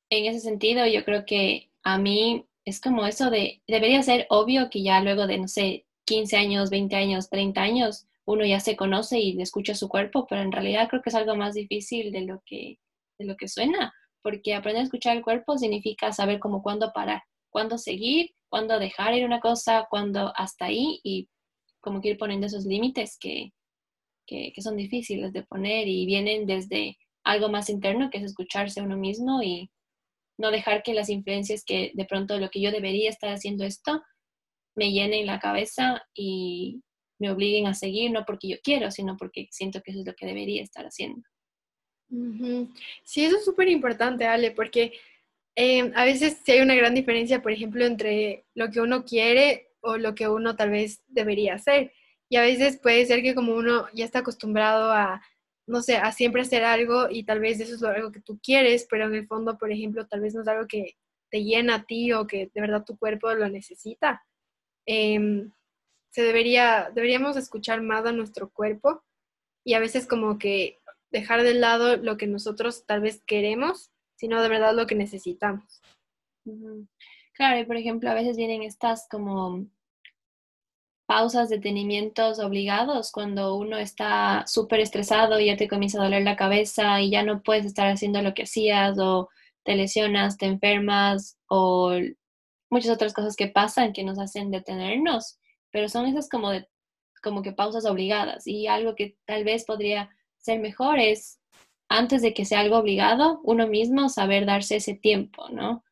en 0.09 0.25
ese 0.25 0.39
sentido, 0.39 0.85
yo 0.87 1.03
creo 1.03 1.25
que 1.25 1.69
a 1.83 1.97
mí 1.97 2.45
es 2.65 2.79
como 2.79 3.05
eso 3.05 3.29
de, 3.29 3.61
debería 3.67 4.01
ser 4.03 4.25
obvio 4.29 4.69
que 4.69 4.83
ya 4.83 5.01
luego 5.01 5.27
de, 5.27 5.37
no 5.37 5.47
sé, 5.47 5.85
15 6.05 6.37
años, 6.37 6.69
20 6.69 6.95
años, 6.95 7.29
30 7.29 7.61
años, 7.61 8.07
uno 8.25 8.45
ya 8.45 8.59
se 8.59 8.75
conoce 8.75 9.19
y 9.19 9.41
escucha 9.41 9.75
su 9.75 9.89
cuerpo, 9.89 10.25
pero 10.27 10.41
en 10.41 10.51
realidad 10.51 10.87
creo 10.89 11.01
que 11.01 11.09
es 11.09 11.15
algo 11.15 11.35
más 11.35 11.53
difícil 11.53 12.11
de 12.11 12.21
lo 12.21 12.41
que, 12.45 12.79
de 13.19 13.25
lo 13.25 13.35
que 13.35 13.47
suena, 13.47 13.93
porque 14.21 14.53
aprender 14.53 14.81
a 14.81 14.85
escuchar 14.85 15.17
el 15.17 15.23
cuerpo 15.23 15.57
significa 15.57 16.13
saber 16.13 16.39
cómo 16.39 16.63
cuándo 16.63 16.91
parar, 16.93 17.23
cuándo 17.49 17.77
seguir, 17.77 18.33
cuándo 18.49 18.79
dejar 18.79 19.13
ir 19.13 19.25
una 19.25 19.41
cosa, 19.41 19.87
cuándo 19.89 20.31
hasta 20.35 20.65
ahí 20.65 21.01
y 21.03 21.29
como 21.81 21.99
que 21.99 22.09
ir 22.09 22.17
poniendo 22.17 22.47
esos 22.47 22.65
límites 22.65 23.17
que, 24.25 24.53
son 24.61 24.77
difíciles 24.77 25.33
de 25.33 25.43
poner 25.43 25.87
y 25.87 26.05
vienen 26.05 26.45
desde 26.45 26.97
algo 27.23 27.49
más 27.49 27.69
interno, 27.69 28.09
que 28.09 28.17
es 28.17 28.23
escucharse 28.23 28.79
a 28.79 28.83
uno 28.83 28.97
mismo 28.97 29.41
y 29.41 29.69
no 30.37 30.51
dejar 30.51 30.83
que 30.83 30.93
las 30.93 31.09
influencias 31.09 31.63
que 31.65 31.91
de 31.93 32.05
pronto 32.05 32.39
lo 32.39 32.49
que 32.49 32.61
yo 32.61 32.71
debería 32.71 33.09
estar 33.09 33.31
haciendo 33.31 33.63
esto 33.63 34.01
me 34.75 34.91
llenen 34.91 35.27
la 35.27 35.39
cabeza 35.39 36.03
y 36.15 36.81
me 37.19 37.29
obliguen 37.31 37.67
a 37.67 37.73
seguir, 37.73 38.11
no 38.11 38.25
porque 38.25 38.49
yo 38.49 38.57
quiero, 38.63 38.91
sino 38.91 39.15
porque 39.17 39.47
siento 39.51 39.81
que 39.81 39.91
eso 39.91 40.01
es 40.01 40.07
lo 40.07 40.15
que 40.15 40.25
debería 40.25 40.63
estar 40.63 40.85
haciendo. 40.85 41.21
Sí, 43.03 43.23
eso 43.25 43.37
es 43.37 43.45
súper 43.45 43.69
importante, 43.69 44.25
Ale, 44.25 44.51
porque 44.51 44.93
eh, 45.55 45.91
a 45.95 46.05
veces 46.05 46.41
sí 46.43 46.51
hay 46.51 46.61
una 46.61 46.75
gran 46.75 46.93
diferencia, 46.93 47.41
por 47.41 47.51
ejemplo, 47.51 47.85
entre 47.85 48.45
lo 48.55 48.69
que 48.69 48.81
uno 48.81 49.05
quiere 49.05 49.69
o 49.81 49.97
lo 49.97 50.15
que 50.15 50.27
uno 50.27 50.55
tal 50.55 50.71
vez 50.71 51.03
debería 51.07 51.55
hacer. 51.55 51.93
Y 52.29 52.37
a 52.37 52.41
veces 52.41 52.79
puede 52.79 53.05
ser 53.05 53.21
que 53.21 53.35
como 53.35 53.53
uno 53.53 53.87
ya 53.93 54.05
está 54.05 54.19
acostumbrado 54.19 54.91
a, 54.91 55.21
no 55.67 55.81
sé, 55.81 55.97
a 55.97 56.11
siempre 56.11 56.41
hacer 56.41 56.63
algo 56.63 57.07
y 57.09 57.23
tal 57.23 57.39
vez 57.39 57.59
eso 57.59 57.75
es 57.75 57.83
algo 57.83 58.11
que 58.11 58.21
tú 58.21 58.39
quieres, 58.41 58.87
pero 58.89 59.05
en 59.05 59.15
el 59.15 59.27
fondo, 59.27 59.57
por 59.57 59.71
ejemplo, 59.71 60.07
tal 60.07 60.21
vez 60.21 60.33
no 60.33 60.41
es 60.41 60.47
algo 60.47 60.67
que 60.67 60.95
te 61.29 61.43
llena 61.43 61.75
a 61.75 61.83
ti 61.83 62.13
o 62.13 62.27
que 62.27 62.51
de 62.53 62.61
verdad 62.61 62.85
tu 62.85 62.97
cuerpo 62.97 63.33
lo 63.33 63.49
necesita. 63.49 64.23
Em, 64.85 65.51
se 66.11 66.21
debería, 66.21 66.91
deberíamos 66.93 67.37
escuchar 67.37 67.81
más 67.81 68.05
a 68.05 68.11
nuestro 68.11 68.49
cuerpo 68.51 69.03
y 69.65 69.73
a 69.73 69.79
veces 69.79 70.05
como 70.05 70.37
que 70.37 70.79
dejar 71.11 71.43
de 71.43 71.53
lado 71.53 71.97
lo 71.97 72.17
que 72.17 72.27
nosotros 72.27 72.85
tal 72.85 73.01
vez 73.01 73.23
queremos, 73.25 73.91
sino 74.15 74.41
de 74.41 74.49
verdad 74.49 74.75
lo 74.75 74.85
que 74.85 74.95
necesitamos. 74.95 75.81
Claro, 77.33 77.59
y 77.59 77.65
por 77.65 77.77
ejemplo, 77.77 78.09
a 78.09 78.13
veces 78.13 78.37
vienen 78.37 78.61
estas 78.61 79.07
como 79.09 79.65
pausas, 81.05 81.49
detenimientos 81.49 82.39
obligados 82.39 83.11
cuando 83.11 83.55
uno 83.55 83.77
está 83.77 84.45
súper 84.47 84.79
estresado 84.79 85.39
y 85.39 85.47
ya 85.47 85.57
te 85.57 85.67
comienza 85.67 85.99
a 85.99 86.03
doler 86.03 86.23
la 86.23 86.35
cabeza 86.35 87.01
y 87.01 87.11
ya 87.11 87.23
no 87.23 87.43
puedes 87.43 87.65
estar 87.65 87.87
haciendo 87.87 88.21
lo 88.21 88.33
que 88.33 88.43
hacías 88.43 88.97
o 88.99 89.29
te 89.63 89.75
lesionas, 89.75 90.37
te 90.37 90.45
enfermas 90.45 91.37
o 91.47 91.93
muchas 92.69 92.91
otras 92.91 93.13
cosas 93.13 93.35
que 93.35 93.47
pasan 93.47 93.93
que 93.93 94.03
nos 94.03 94.19
hacen 94.19 94.51
detenernos, 94.51 95.39
pero 95.71 95.89
son 95.89 96.05
esas 96.07 96.29
como 96.29 96.49
de 96.51 96.67
como 97.21 97.41
que 97.41 97.53
pausas 97.53 97.85
obligadas 97.85 98.45
y 98.47 98.67
algo 98.67 98.95
que 98.95 99.15
tal 99.25 99.45
vez 99.45 99.65
podría 99.65 100.09
ser 100.37 100.59
mejor 100.59 100.99
es 100.99 101.39
antes 101.87 102.21
de 102.21 102.33
que 102.33 102.43
sea 102.43 102.59
algo 102.59 102.77
obligado, 102.77 103.39
uno 103.43 103.67
mismo 103.67 104.09
saber 104.09 104.45
darse 104.45 104.77
ese 104.77 104.95
tiempo, 104.95 105.47
¿no? 105.49 105.83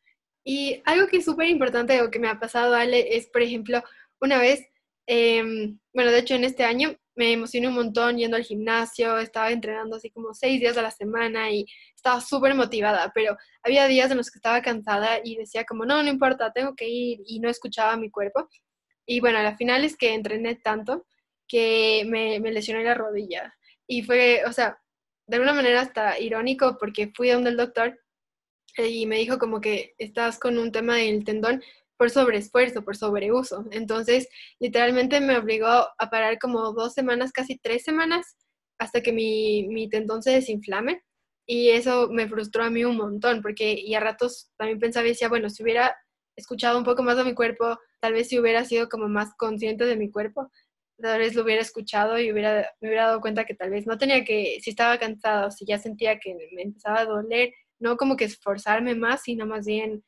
Y 0.44 0.82
algo 0.86 1.08
que 1.08 1.18
es 1.18 1.26
súper 1.26 1.48
importante 1.48 2.02
o 2.02 2.10
que 2.10 2.20
me 2.20 2.28
ha 2.28 2.40
pasado, 2.40 2.76
Ale, 2.76 3.16
es, 3.16 3.28
por 3.28 3.44
ejemplo, 3.44 3.84
una 4.20 4.40
vez 4.40 4.68
Em, 5.08 5.80
bueno, 5.94 6.12
de 6.12 6.20
hecho 6.20 6.36
en 6.36 6.44
este 6.44 6.64
año 6.64 6.96
me 7.16 7.34
emocioné 7.34 7.68
un 7.68 7.76
montón 7.76 8.18
yendo 8.18 8.38
al 8.38 8.44
gimnasio, 8.44 9.18
estaba 9.18 9.52
entrenando 9.52 9.98
así 9.98 10.10
como 10.12 10.34
seis 10.34 10.60
días 10.60 10.78
a 10.78 10.82
la 10.82 10.92
semana 10.92 11.52
y 11.52 11.66
estaba 11.96 12.22
súper 12.22 12.56
motivada, 12.56 13.12
pero 13.14 13.38
había 13.64 13.88
días 13.88 14.10
en 14.12 14.18
los 14.18 14.32
que 14.32 14.38
estaba 14.40 14.62
cansada 14.62 15.20
y 15.24 15.36
decía 15.36 15.66
como, 15.66 15.86
no, 15.86 16.02
no 16.02 16.10
importa, 16.10 16.52
tengo 16.54 16.76
que 16.76 16.88
ir 16.88 17.20
y 17.26 17.40
no 17.40 17.50
escuchaba 17.50 17.98
mi 17.98 18.10
cuerpo. 18.10 18.48
Y 19.06 19.20
bueno, 19.20 19.40
a 19.40 19.44
la 19.44 19.58
final 19.58 19.84
es 19.84 19.98
que 19.98 20.14
entrené 20.14 20.56
tanto 20.56 21.06
que 21.48 22.04
me, 22.08 22.40
me 22.40 22.52
lesioné 22.52 22.84
la 22.84 22.94
rodilla. 22.94 23.54
Y 23.88 24.04
fue, 24.04 24.44
o 24.48 24.54
sea, 24.54 24.80
de 25.28 25.36
alguna 25.36 25.54
manera 25.54 25.82
hasta 25.82 26.20
irónico 26.20 26.78
porque 26.80 27.12
fui 27.16 27.30
a 27.30 27.36
donde 27.36 27.52
el 27.52 27.58
doctor 27.58 28.00
y 28.78 29.06
me 29.06 29.18
dijo 29.18 29.38
como 29.38 29.60
que 29.60 29.94
estás 29.98 30.40
con 30.40 30.58
un 30.58 30.72
tema 30.72 30.96
del 30.98 31.24
tendón 31.24 31.62
por 32.02 32.10
sobreesfuerzo, 32.10 32.84
por 32.84 32.98
sobreuso. 32.98 33.64
Entonces, 33.70 34.28
literalmente 34.60 35.22
me 35.22 35.38
obligó 35.38 35.68
a 35.68 36.10
parar 36.10 36.40
como 36.40 36.74
dos 36.74 36.96
semanas, 36.96 37.32
casi 37.32 37.60
tres 37.60 37.84
semanas, 37.84 38.38
hasta 38.80 39.02
que 39.02 39.12
mi, 39.14 39.68
mi 39.68 39.88
tendón 39.88 40.24
se 40.24 40.32
desinflame. 40.32 41.04
Y 41.46 41.70
eso 41.70 42.10
me 42.10 42.28
frustró 42.28 42.64
a 42.64 42.72
mí 42.72 42.84
un 42.86 42.98
montón, 42.98 43.44
porque 43.44 43.74
y 43.74 43.94
a 43.94 44.00
ratos 44.00 44.50
también 44.58 44.80
pensaba 44.80 45.06
y 45.06 45.10
decía, 45.10 45.30
bueno, 45.30 45.48
si 45.52 45.62
hubiera 45.62 45.96
escuchado 46.36 46.80
un 46.80 46.84
poco 46.84 47.04
más 47.04 47.18
de 47.18 47.24
mi 47.24 47.36
cuerpo, 47.36 47.78
tal 48.00 48.14
vez 48.14 48.30
si 48.30 48.40
hubiera 48.40 48.66
sido 48.66 48.90
como 48.90 49.08
más 49.08 49.36
consciente 49.38 49.86
de 49.86 49.96
mi 49.96 50.10
cuerpo, 50.10 50.50
tal 51.00 51.20
vez 51.20 51.36
lo 51.36 51.44
hubiera 51.44 51.62
escuchado 51.62 52.20
y 52.20 52.32
hubiera, 52.32 52.68
me 52.82 52.88
hubiera 52.88 53.10
dado 53.10 53.22
cuenta 53.22 53.46
que 53.46 53.54
tal 53.54 53.70
vez 53.70 53.86
no 53.86 54.00
tenía 54.00 54.26
que, 54.26 54.58
si 54.60 54.72
estaba 54.72 54.98
cansado, 54.98 55.52
si 55.52 55.66
ya 55.68 55.78
sentía 55.78 56.18
que 56.18 56.36
me 56.56 56.64
empezaba 56.64 57.02
a 57.02 57.06
doler, 57.06 57.54
no 57.78 57.96
como 57.96 58.18
que 58.18 58.26
esforzarme 58.26 58.96
más, 58.96 59.22
sino 59.22 59.46
más 59.46 59.68
bien 59.68 60.04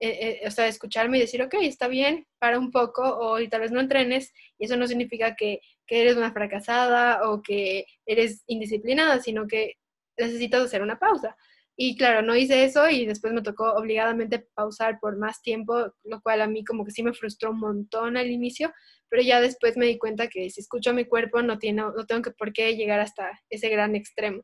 eh, 0.00 0.40
eh, 0.42 0.46
o 0.46 0.50
sea, 0.50 0.68
escucharme 0.68 1.18
y 1.18 1.22
decir, 1.22 1.42
ok, 1.42 1.54
está 1.62 1.88
bien, 1.88 2.26
para 2.38 2.58
un 2.58 2.70
poco, 2.70 3.02
o 3.02 3.40
y 3.40 3.48
tal 3.48 3.62
vez 3.62 3.72
no 3.72 3.80
entrenes, 3.80 4.32
y 4.58 4.66
eso 4.66 4.76
no 4.76 4.86
significa 4.86 5.34
que, 5.34 5.60
que 5.86 6.02
eres 6.02 6.16
una 6.16 6.32
fracasada 6.32 7.28
o 7.28 7.42
que 7.42 7.86
eres 8.06 8.44
indisciplinada, 8.46 9.20
sino 9.20 9.46
que 9.46 9.74
necesitas 10.16 10.62
hacer 10.62 10.82
una 10.82 10.98
pausa. 10.98 11.36
Y 11.76 11.96
claro, 11.96 12.22
no 12.22 12.34
hice 12.34 12.64
eso 12.64 12.90
y 12.90 13.06
después 13.06 13.32
me 13.32 13.42
tocó 13.42 13.72
obligadamente 13.72 14.48
pausar 14.54 14.98
por 15.00 15.16
más 15.16 15.42
tiempo, 15.42 15.92
lo 16.04 16.20
cual 16.22 16.42
a 16.42 16.48
mí 16.48 16.64
como 16.64 16.84
que 16.84 16.90
sí 16.90 17.04
me 17.04 17.14
frustró 17.14 17.50
un 17.52 17.60
montón 17.60 18.16
al 18.16 18.30
inicio, 18.30 18.72
pero 19.08 19.22
ya 19.22 19.40
después 19.40 19.76
me 19.76 19.86
di 19.86 19.96
cuenta 19.96 20.28
que 20.28 20.50
si 20.50 20.60
escucho 20.60 20.90
a 20.90 20.92
mi 20.92 21.04
cuerpo 21.04 21.40
no, 21.42 21.58
tiene, 21.58 21.82
no 21.82 22.06
tengo 22.06 22.22
que 22.22 22.32
por 22.32 22.52
qué 22.52 22.74
llegar 22.76 23.00
hasta 23.00 23.30
ese 23.48 23.68
gran 23.68 23.94
extremo. 23.94 24.42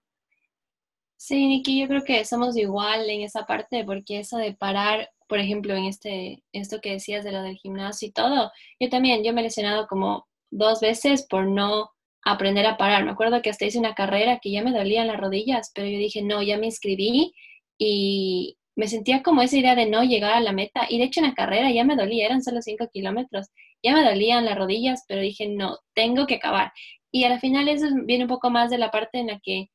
Sí, 1.17 1.47
Nikki, 1.47 1.81
yo 1.81 1.89
creo 1.89 2.05
que 2.05 2.25
somos 2.25 2.57
igual 2.57 3.09
en 3.09 3.23
esa 3.23 3.47
parte, 3.47 3.85
porque 3.85 4.21
eso 4.21 4.37
de 4.37 4.55
parar 4.55 5.09
por 5.29 5.39
ejemplo, 5.39 5.75
en 5.75 5.85
este, 5.85 6.43
esto 6.53 6.81
que 6.81 6.93
decías 6.93 7.25
de 7.25 7.33
lo 7.33 7.43
del 7.43 7.57
gimnasio 7.57 8.09
y 8.09 8.13
todo, 8.13 8.51
yo 8.81 8.89
también, 8.89 9.25
yo 9.25 9.33
me 9.33 9.41
he 9.41 9.45
lesionado 9.45 9.87
como 9.87 10.27
dos 10.51 10.81
veces 10.81 11.27
por 11.29 11.47
no 11.47 11.91
aprender 12.25 12.67
a 12.67 12.77
parar. 12.77 13.05
Me 13.05 13.11
acuerdo 13.11 13.43
que 13.43 13.51
hasta 13.51 13.67
hice 13.67 13.79
una 13.79 13.95
carrera 13.95 14.39
que 14.41 14.51
ya 14.51 14.63
me 14.63 14.73
dolían 14.73 15.07
las 15.07 15.21
rodillas, 15.21 15.71
pero 15.75 15.87
yo 15.89 15.99
dije, 15.99 16.23
no, 16.23 16.43
ya 16.43 16.59
me 16.59 16.67
inscribí 16.67 17.33
y 17.79 18.57
me 18.77 18.89
sentía 18.89 19.23
como 19.23 19.43
esa 19.43 19.57
idea 19.57 19.75
de 19.75 19.87
no 19.87 20.03
llegar 20.03 20.35
a 20.35 20.41
la 20.41 20.53
meta. 20.53 20.87
Y 20.89 20.99
de 20.99 21.05
hecho 21.05 21.21
en 21.21 21.29
la 21.29 21.35
carrera 21.35 21.71
ya 21.71 21.85
me 21.85 21.97
dolía, 21.97 22.27
eran 22.27 22.43
solo 22.43 22.63
cinco 22.63 22.89
kilómetros, 22.93 23.49
ya 23.83 23.95
me 23.95 24.05
dolían 24.05 24.45
las 24.45 24.57
rodillas, 24.57 25.05
pero 25.07 25.21
dije, 25.21 25.49
no, 25.49 25.79
tengo 25.95 26.27
que 26.27 26.37
acabar. 26.37 26.73
Y 27.13 27.25
al 27.25 27.39
final 27.41 27.69
eso 27.69 27.87
viene 28.05 28.25
un 28.25 28.29
poco 28.29 28.51
más 28.51 28.71
de 28.71 28.79
la 28.79 28.91
parte 28.91 29.19
en 29.19 29.29
la 29.29 29.41
que, 29.41 29.69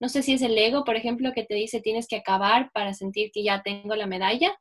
no 0.00 0.08
sé 0.08 0.22
si 0.22 0.34
es 0.34 0.42
el 0.42 0.56
ego, 0.56 0.84
por 0.84 0.96
ejemplo, 0.96 1.32
que 1.34 1.44
te 1.44 1.54
dice 1.54 1.80
tienes 1.80 2.06
que 2.06 2.16
acabar 2.16 2.70
para 2.72 2.94
sentir 2.94 3.30
que 3.32 3.42
ya 3.42 3.62
tengo 3.62 3.96
la 3.96 4.06
medalla, 4.06 4.56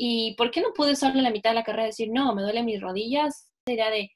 ¿Y 0.00 0.36
por 0.36 0.52
qué 0.52 0.60
no 0.60 0.72
pude 0.72 0.94
solo 0.94 1.16
en 1.16 1.24
la 1.24 1.30
mitad 1.30 1.50
de 1.50 1.56
la 1.56 1.64
carrera 1.64 1.86
decir, 1.86 2.08
no, 2.10 2.32
me 2.32 2.42
duelen 2.42 2.64
mis 2.64 2.80
rodillas? 2.80 3.50
La 3.66 3.74
idea 3.74 3.90
de 3.90 4.12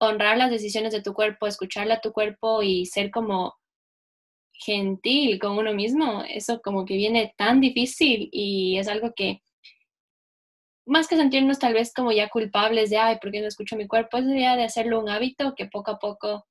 honrar 0.00 0.36
las 0.36 0.50
decisiones 0.50 0.92
de 0.92 1.02
tu 1.02 1.14
cuerpo, 1.14 1.46
escucharle 1.46 1.94
a 1.94 2.00
tu 2.00 2.12
cuerpo 2.12 2.62
y 2.64 2.84
ser 2.84 3.12
como 3.12 3.54
gentil 4.52 5.38
con 5.38 5.56
uno 5.56 5.72
mismo, 5.72 6.24
eso 6.28 6.60
como 6.60 6.84
que 6.84 6.94
viene 6.96 7.32
tan 7.36 7.60
difícil 7.60 8.28
y 8.32 8.76
es 8.78 8.88
algo 8.88 9.12
que 9.14 9.40
más 10.84 11.06
que 11.06 11.16
sentirnos 11.16 11.60
tal 11.60 11.74
vez 11.74 11.92
como 11.94 12.10
ya 12.10 12.28
culpables 12.28 12.90
de, 12.90 12.96
ay, 12.96 13.18
¿por 13.20 13.30
qué 13.30 13.40
no 13.40 13.46
escucho 13.46 13.76
mi 13.76 13.86
cuerpo? 13.86 14.16
Es 14.16 14.24
idea 14.24 14.56
de 14.56 14.64
hacerlo 14.64 14.98
un 15.00 15.08
hábito 15.08 15.54
que 15.54 15.66
poco 15.66 15.92
a 15.92 15.98
poco 16.00 16.46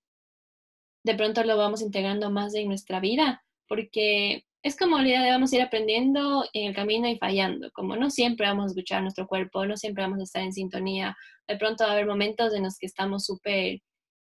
de 1.04 1.16
pronto 1.16 1.44
lo 1.44 1.58
vamos 1.58 1.82
integrando 1.82 2.30
más 2.30 2.56
en 2.56 2.70
nuestra 2.70 3.01
vida, 3.01 3.44
porque 3.68 4.46
es 4.67 4.75
como 4.75 4.97
la 5.00 5.07
idea 5.07 5.24
de 5.24 5.31
vamos 5.31 5.51
a 5.51 5.55
ir 5.55 5.62
aprendiendo 5.62 6.43
en 6.53 6.67
el 6.67 6.75
camino 6.75 7.07
y 7.07 7.17
fallando, 7.17 7.71
como 7.71 7.95
no 7.95 8.09
siempre 8.09 8.47
vamos 8.47 8.65
a 8.65 8.67
escuchar 8.67 9.01
nuestro 9.01 9.25
cuerpo, 9.27 9.65
no 9.65 9.77
siempre 9.77 10.03
vamos 10.03 10.19
a 10.19 10.24
estar 10.24 10.43
en 10.43 10.51
sintonía, 10.53 11.15
de 11.47 11.57
pronto 11.57 11.86
va 11.86 11.91
a 11.91 11.93
haber 11.93 12.05
momentos 12.05 12.53
en 12.53 12.63
los 12.63 12.77
que 12.77 12.86
estamos 12.86 13.25
súper, 13.25 13.79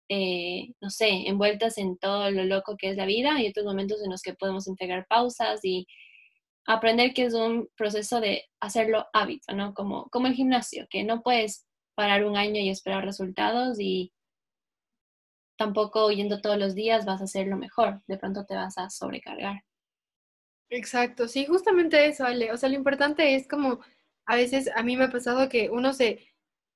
eh, 0.10 0.68
no 0.82 0.90
sé, 0.92 1.28
envueltas 1.28 1.78
en 1.80 1.98
todo 1.98 2.30
lo 2.30 2.44
loco 2.46 2.78
que 2.78 2.90
es 2.92 2.98
la 2.98 3.06
vida 3.06 3.42
y 3.42 3.48
otros 3.48 3.66
momentos 3.66 4.04
en 4.04 4.12
los 4.12 4.22
que 4.22 4.36
podemos 4.36 4.68
integrar 4.68 5.08
pausas 5.08 5.62
y 5.64 5.88
aprender 6.68 7.14
que 7.14 7.26
es 7.26 7.34
un 7.34 7.68
proceso 7.76 8.22
de 8.22 8.44
hacerlo 8.60 9.08
hábito, 9.14 9.54
¿no? 9.56 9.74
Como, 9.74 10.10
como 10.10 10.28
el 10.28 10.34
gimnasio, 10.36 10.88
que 10.90 11.04
no 11.04 11.22
puedes 11.24 11.66
parar 11.96 12.26
un 12.26 12.38
año 12.38 12.62
y 12.62 12.70
esperar 12.70 13.04
resultados 13.06 13.80
y 13.80 14.14
tampoco 15.58 16.12
yendo 16.12 16.42
todos 16.42 16.58
los 16.58 16.76
días 16.76 17.06
vas 17.06 17.22
a 17.22 17.26
hacer 17.26 17.48
lo 17.48 17.58
mejor, 17.58 18.02
de 18.08 18.18
pronto 18.18 18.46
te 18.46 18.56
vas 18.56 18.78
a 18.78 18.90
sobrecargar. 18.90 19.64
Exacto, 20.70 21.28
sí, 21.28 21.46
justamente 21.46 22.06
eso, 22.08 22.26
Ale. 22.26 22.52
O 22.52 22.58
sea, 22.58 22.70
lo 22.70 22.76
importante 22.76 23.36
es 23.36 23.48
como, 23.48 23.80
a 24.26 24.36
veces 24.36 24.70
a 24.76 24.82
mí 24.84 24.98
me 24.98 25.06
ha 25.06 25.12
pasado 25.12 25.48
que 25.48 25.70
uno 25.70 25.94
se, 25.94 26.28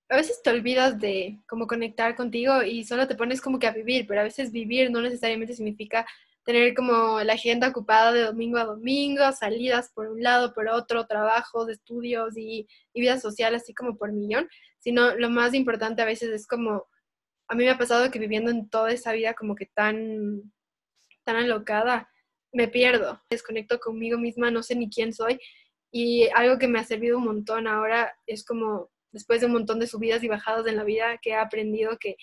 a 0.09 0.15
veces 0.17 0.41
te 0.43 0.51
olvidas 0.51 0.99
de 0.99 1.39
cómo 1.47 1.67
conectar 1.67 2.15
contigo 2.15 2.63
y 2.63 2.83
solo 2.85 3.07
te 3.07 3.15
pones 3.15 3.41
como 3.41 3.59
que 3.59 3.67
a 3.67 3.71
vivir, 3.73 4.05
pero 4.07 4.21
a 4.21 4.23
veces 4.23 4.51
vivir 4.51 4.91
no 4.91 5.01
necesariamente 5.01 5.53
significa 5.55 6.05
tener 6.45 6.73
como 6.75 7.21
la 7.21 7.33
agenda 7.33 7.67
ocupada 7.69 8.11
de 8.13 8.21
domingo 8.23 8.57
a 8.59 8.65
domingo, 8.65 9.31
salidas 9.33 9.91
por 9.93 10.07
un 10.09 10.23
lado, 10.23 10.53
por 10.53 10.67
otro, 10.69 11.05
trabajos, 11.07 11.69
estudios 11.69 12.37
y, 12.37 12.67
y 12.93 13.01
vida 13.01 13.19
social, 13.19 13.55
así 13.55 13.73
como 13.73 13.97
por 13.97 14.11
millón, 14.11 14.47
sino 14.79 15.15
lo 15.15 15.29
más 15.29 15.53
importante 15.53 16.01
a 16.01 16.05
veces 16.05 16.29
es 16.29 16.47
como, 16.47 16.87
a 17.49 17.55
mí 17.55 17.65
me 17.65 17.71
ha 17.71 17.77
pasado 17.77 18.09
que 18.11 18.19
viviendo 18.19 18.51
en 18.51 18.69
toda 18.69 18.91
esa 18.91 19.13
vida 19.13 19.33
como 19.35 19.55
que 19.55 19.65
tan, 19.67 20.51
tan 21.25 21.35
alocada, 21.37 22.09
me 22.51 22.67
pierdo, 22.67 23.21
desconecto 23.29 23.79
conmigo 23.79 24.17
misma, 24.17 24.51
no 24.51 24.63
sé 24.63 24.75
ni 24.75 24.89
quién 24.89 25.13
soy. 25.13 25.39
Y 25.91 26.27
algo 26.35 26.57
que 26.57 26.67
me 26.67 26.79
ha 26.79 26.83
servido 26.83 27.17
un 27.17 27.25
montón 27.25 27.67
ahora 27.67 28.13
es 28.27 28.45
como, 28.45 28.89
después 29.11 29.41
de 29.41 29.47
un 29.47 29.53
montón 29.53 29.79
de 29.79 29.87
subidas 29.87 30.23
y 30.23 30.27
bajadas 30.27 30.67
en 30.67 30.75
la 30.75 30.83
vida, 30.83 31.17
que 31.21 31.31
he 31.31 31.35
aprendido 31.35 31.97
que, 31.99 32.15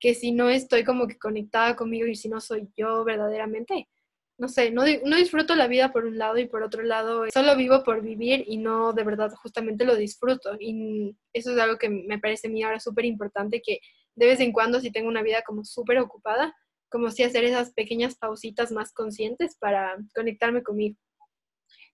que 0.00 0.14
si 0.14 0.32
no 0.32 0.48
estoy 0.48 0.84
como 0.84 1.06
que 1.06 1.18
conectada 1.18 1.76
conmigo 1.76 2.06
y 2.06 2.16
si 2.16 2.28
no 2.28 2.40
soy 2.40 2.68
yo 2.76 3.04
verdaderamente, 3.04 3.88
no 4.36 4.48
sé, 4.48 4.70
no, 4.70 4.82
no 5.04 5.16
disfruto 5.16 5.54
la 5.54 5.68
vida 5.68 5.92
por 5.92 6.04
un 6.04 6.18
lado 6.18 6.38
y 6.38 6.46
por 6.46 6.62
otro 6.62 6.82
lado 6.82 7.24
solo 7.32 7.56
vivo 7.56 7.84
por 7.84 8.02
vivir 8.02 8.44
y 8.48 8.56
no 8.56 8.92
de 8.92 9.04
verdad 9.04 9.30
justamente 9.30 9.84
lo 9.84 9.94
disfruto. 9.94 10.56
Y 10.58 11.16
eso 11.32 11.52
es 11.52 11.58
algo 11.58 11.78
que 11.78 11.88
me 11.88 12.18
parece 12.18 12.48
a 12.48 12.50
mí 12.50 12.62
ahora 12.62 12.80
súper 12.80 13.04
importante, 13.04 13.62
que 13.64 13.78
de 14.16 14.26
vez 14.26 14.40
en 14.40 14.52
cuando 14.52 14.80
si 14.80 14.90
tengo 14.90 15.08
una 15.08 15.22
vida 15.22 15.42
como 15.42 15.64
súper 15.64 15.98
ocupada, 15.98 16.54
como 16.94 17.10
si 17.10 17.24
hacer 17.24 17.42
esas 17.42 17.72
pequeñas 17.72 18.14
pausitas 18.14 18.70
más 18.70 18.92
conscientes 18.92 19.56
para 19.58 19.96
conectarme 20.14 20.62
conmigo. 20.62 20.96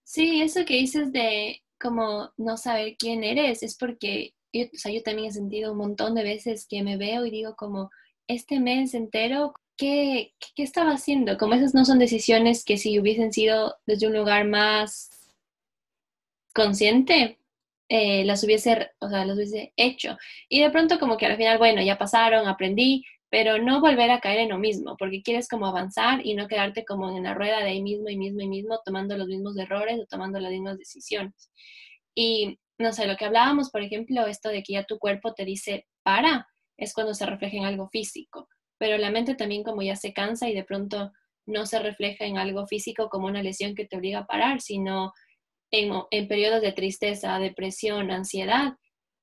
Sí, 0.05 0.43
eso 0.43 0.67
que 0.67 0.75
dices 0.75 1.11
de 1.11 1.63
como 1.81 2.31
no 2.37 2.59
saber 2.59 2.97
quién 2.99 3.25
eres 3.25 3.63
es 3.63 3.79
porque 3.79 4.35
yo, 4.53 4.65
o 4.65 4.69
sea, 4.77 4.93
yo 4.93 5.03
también 5.03 5.29
he 5.29 5.33
sentido 5.33 5.73
un 5.73 5.79
montón 5.79 6.15
de 6.15 6.23
veces 6.23 6.67
que 6.69 6.83
me 6.83 6.99
veo 6.99 7.25
y 7.25 7.31
digo 7.31 7.57
como 7.57 7.89
este 8.29 8.61
mes 8.61 8.93
entero, 8.93 9.55
¿qué, 9.75 10.35
qué 10.55 10.63
estaba 10.63 10.91
haciendo? 10.91 11.39
Como 11.39 11.55
esas 11.55 11.73
no 11.73 11.87
son 11.87 11.99
decisiones 11.99 12.63
que 12.63 12.77
si 12.77 13.01
hubiesen 13.01 13.33
sido 13.33 13.77
desde 13.87 14.07
un 14.07 14.13
lugar 14.13 14.47
más 14.47 15.09
consciente, 16.53 17.39
eh, 17.89 18.23
las 18.27 18.45
hubiese, 18.45 18.91
o 18.99 19.09
sea, 19.09 19.25
las 19.25 19.39
hubiese 19.39 19.73
hecho. 19.77 20.19
Y 20.51 20.61
de 20.61 20.69
pronto 20.69 20.99
como 20.99 21.17
que 21.17 21.25
al 21.25 21.39
final, 21.39 21.57
bueno, 21.57 21.81
ya 21.81 21.97
pasaron, 21.97 22.47
aprendí, 22.47 23.03
pero 23.31 23.59
no 23.59 23.81
volver 23.81 24.11
a 24.11 24.21
caer 24.21 24.41
en 24.41 24.49
lo 24.51 24.59
mismo, 24.59 24.97
porque 24.99 25.23
quieres 25.23 25.49
como 25.49 25.67
avanzar 25.67 26.27
y 26.27 26.35
no 26.35 26.49
quedarte 26.49 26.85
como 26.85 27.17
en 27.17 27.23
la 27.23 27.35
rueda 27.35 27.59
de 27.61 27.71
ahí 27.71 27.83
mismo 27.83 28.09
y 28.09 28.19
mismo 28.19 28.41
y 28.41 28.49
mismo, 28.49 28.81
tomando 28.85 29.17
los 29.17 29.29
mismos 29.29 29.57
errores 29.57 30.01
o 30.01 30.07
tomando 30.07 30.41
las 30.41 30.51
mismas 30.51 30.77
decisiones. 30.77 31.51
Y 32.15 32.59
no 32.79 32.93
sé, 32.93 33.07
lo 33.07 33.17
que 33.17 33.27
hablábamos, 33.27 33.71
por 33.71 33.83
ejemplo, 33.83 34.27
esto 34.27 34.49
de 34.49 34.63
que 34.65 34.73
ya 34.75 34.85
tu 34.85 34.99
cuerpo 34.99 35.33
te 35.33 35.45
dice 35.45 35.87
para, 36.03 36.49
es 36.77 36.93
cuando 36.93 37.15
se 37.15 37.25
refleja 37.25 37.57
en 37.57 37.67
algo 37.67 37.89
físico, 37.89 38.49
pero 38.79 38.99
la 38.99 39.11
mente 39.13 39.37
también 39.37 39.63
como 39.63 39.83
ya 39.83 39.95
se 39.95 40.13
cansa 40.13 40.49
y 40.49 40.55
de 40.55 40.65
pronto 40.65 41.13
no 41.47 41.67
se 41.67 41.79
refleja 41.79 42.25
en 42.25 42.39
algo 42.39 42.67
físico 42.67 43.09
como 43.11 43.27
una 43.27 43.43
lesión 43.43 43.75
que 43.75 43.85
te 43.85 43.97
obliga 43.97 44.21
a 44.21 44.27
parar, 44.27 44.61
sino 44.61 45.13
en, 45.71 45.93
en 46.11 46.27
periodos 46.27 46.63
de 46.63 46.73
tristeza, 46.73 47.39
depresión, 47.39 48.11
ansiedad, 48.11 48.75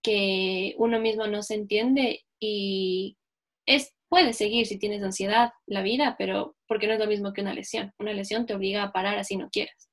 que 0.02 0.76
uno 0.78 1.00
mismo 1.00 1.28
no 1.28 1.44
se 1.44 1.56
entiende 1.56 2.22
y 2.40 3.18
es 3.66 3.97
Puedes 4.10 4.38
seguir 4.38 4.66
si 4.66 4.80
tienes 4.80 5.04
ansiedad 5.04 5.52
la 5.66 5.82
vida, 5.82 6.16
pero 6.18 6.56
porque 6.68 6.88
no 6.88 6.94
es 6.94 7.00
lo 7.00 7.08
mismo 7.08 7.34
que 7.34 7.42
una 7.42 7.54
lesión. 7.54 7.94
Una 8.00 8.14
lesión 8.14 8.46
te 8.46 8.54
obliga 8.54 8.84
a 8.84 8.92
parar 8.92 9.18
así 9.18 9.36
no 9.36 9.50
quieras. 9.50 9.90